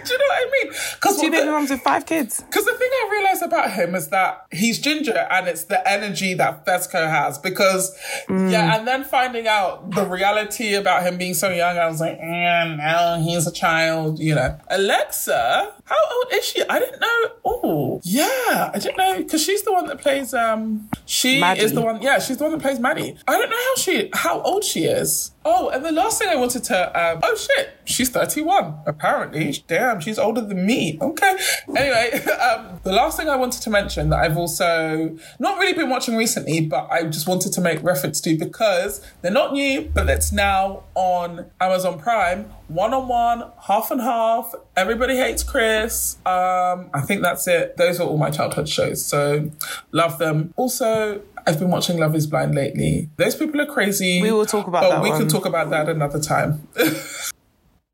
[0.05, 0.73] Do you know what I mean?
[0.95, 2.41] Because Two baby moms with five kids.
[2.41, 6.35] Because the thing I realized about him is that he's ginger and it's the energy
[6.35, 7.39] that Fezco has.
[7.39, 7.97] Because,
[8.29, 8.53] Mm.
[8.53, 12.19] yeah, and then finding out the reality about him being so young, I was like,
[12.21, 14.57] eh, now he's a child, you know.
[14.69, 16.63] Alexa, how old is she?
[16.69, 17.31] I didn't know.
[17.45, 19.17] Oh, yeah, I didn't know.
[19.19, 21.63] Because she's the one that plays, um, she Maddie.
[21.63, 23.17] is the one, yeah, she's the one that plays Maddie.
[23.27, 25.33] I don't know how she, how old she is.
[25.43, 29.64] Oh, and the last thing I wanted to, um, oh shit, she's 31, apparently.
[29.66, 30.99] Damn, she's older than me.
[31.01, 31.36] Okay.
[31.74, 35.88] Anyway, um, the last thing I wanted to mention that I've also not really been
[35.88, 40.11] watching recently, but I just wanted to make reference to because they're not new, but
[40.11, 42.53] it's now on Amazon Prime.
[42.68, 44.55] One on one, half and half.
[44.76, 46.16] Everybody hates Chris.
[46.26, 47.76] Um, I think that's it.
[47.78, 49.51] Those are all my childhood shows, so
[49.91, 50.53] love them.
[50.57, 53.11] Also, I've been watching Love Is Blind lately.
[53.16, 54.20] Those people are crazy.
[54.22, 55.20] We will talk about but that we one.
[55.20, 56.66] can talk about that another time.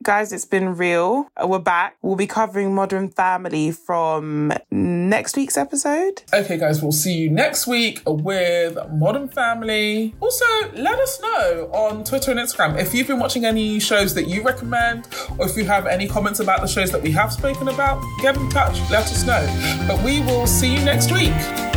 [0.06, 1.28] Guys, it's been real.
[1.36, 1.96] Uh, We're back.
[2.00, 6.22] We'll be covering Modern Family from next week's episode.
[6.32, 10.14] Okay, guys, we'll see you next week with Modern Family.
[10.20, 10.44] Also,
[10.74, 14.44] let us know on Twitter and Instagram if you've been watching any shows that you
[14.44, 18.00] recommend, or if you have any comments about the shows that we have spoken about.
[18.22, 19.44] Get in touch, let us know.
[19.88, 21.30] But we will see you next week.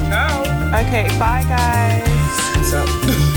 [0.06, 0.42] Now,
[0.80, 2.54] Okay, bye guys.
[2.54, 3.26] peace out.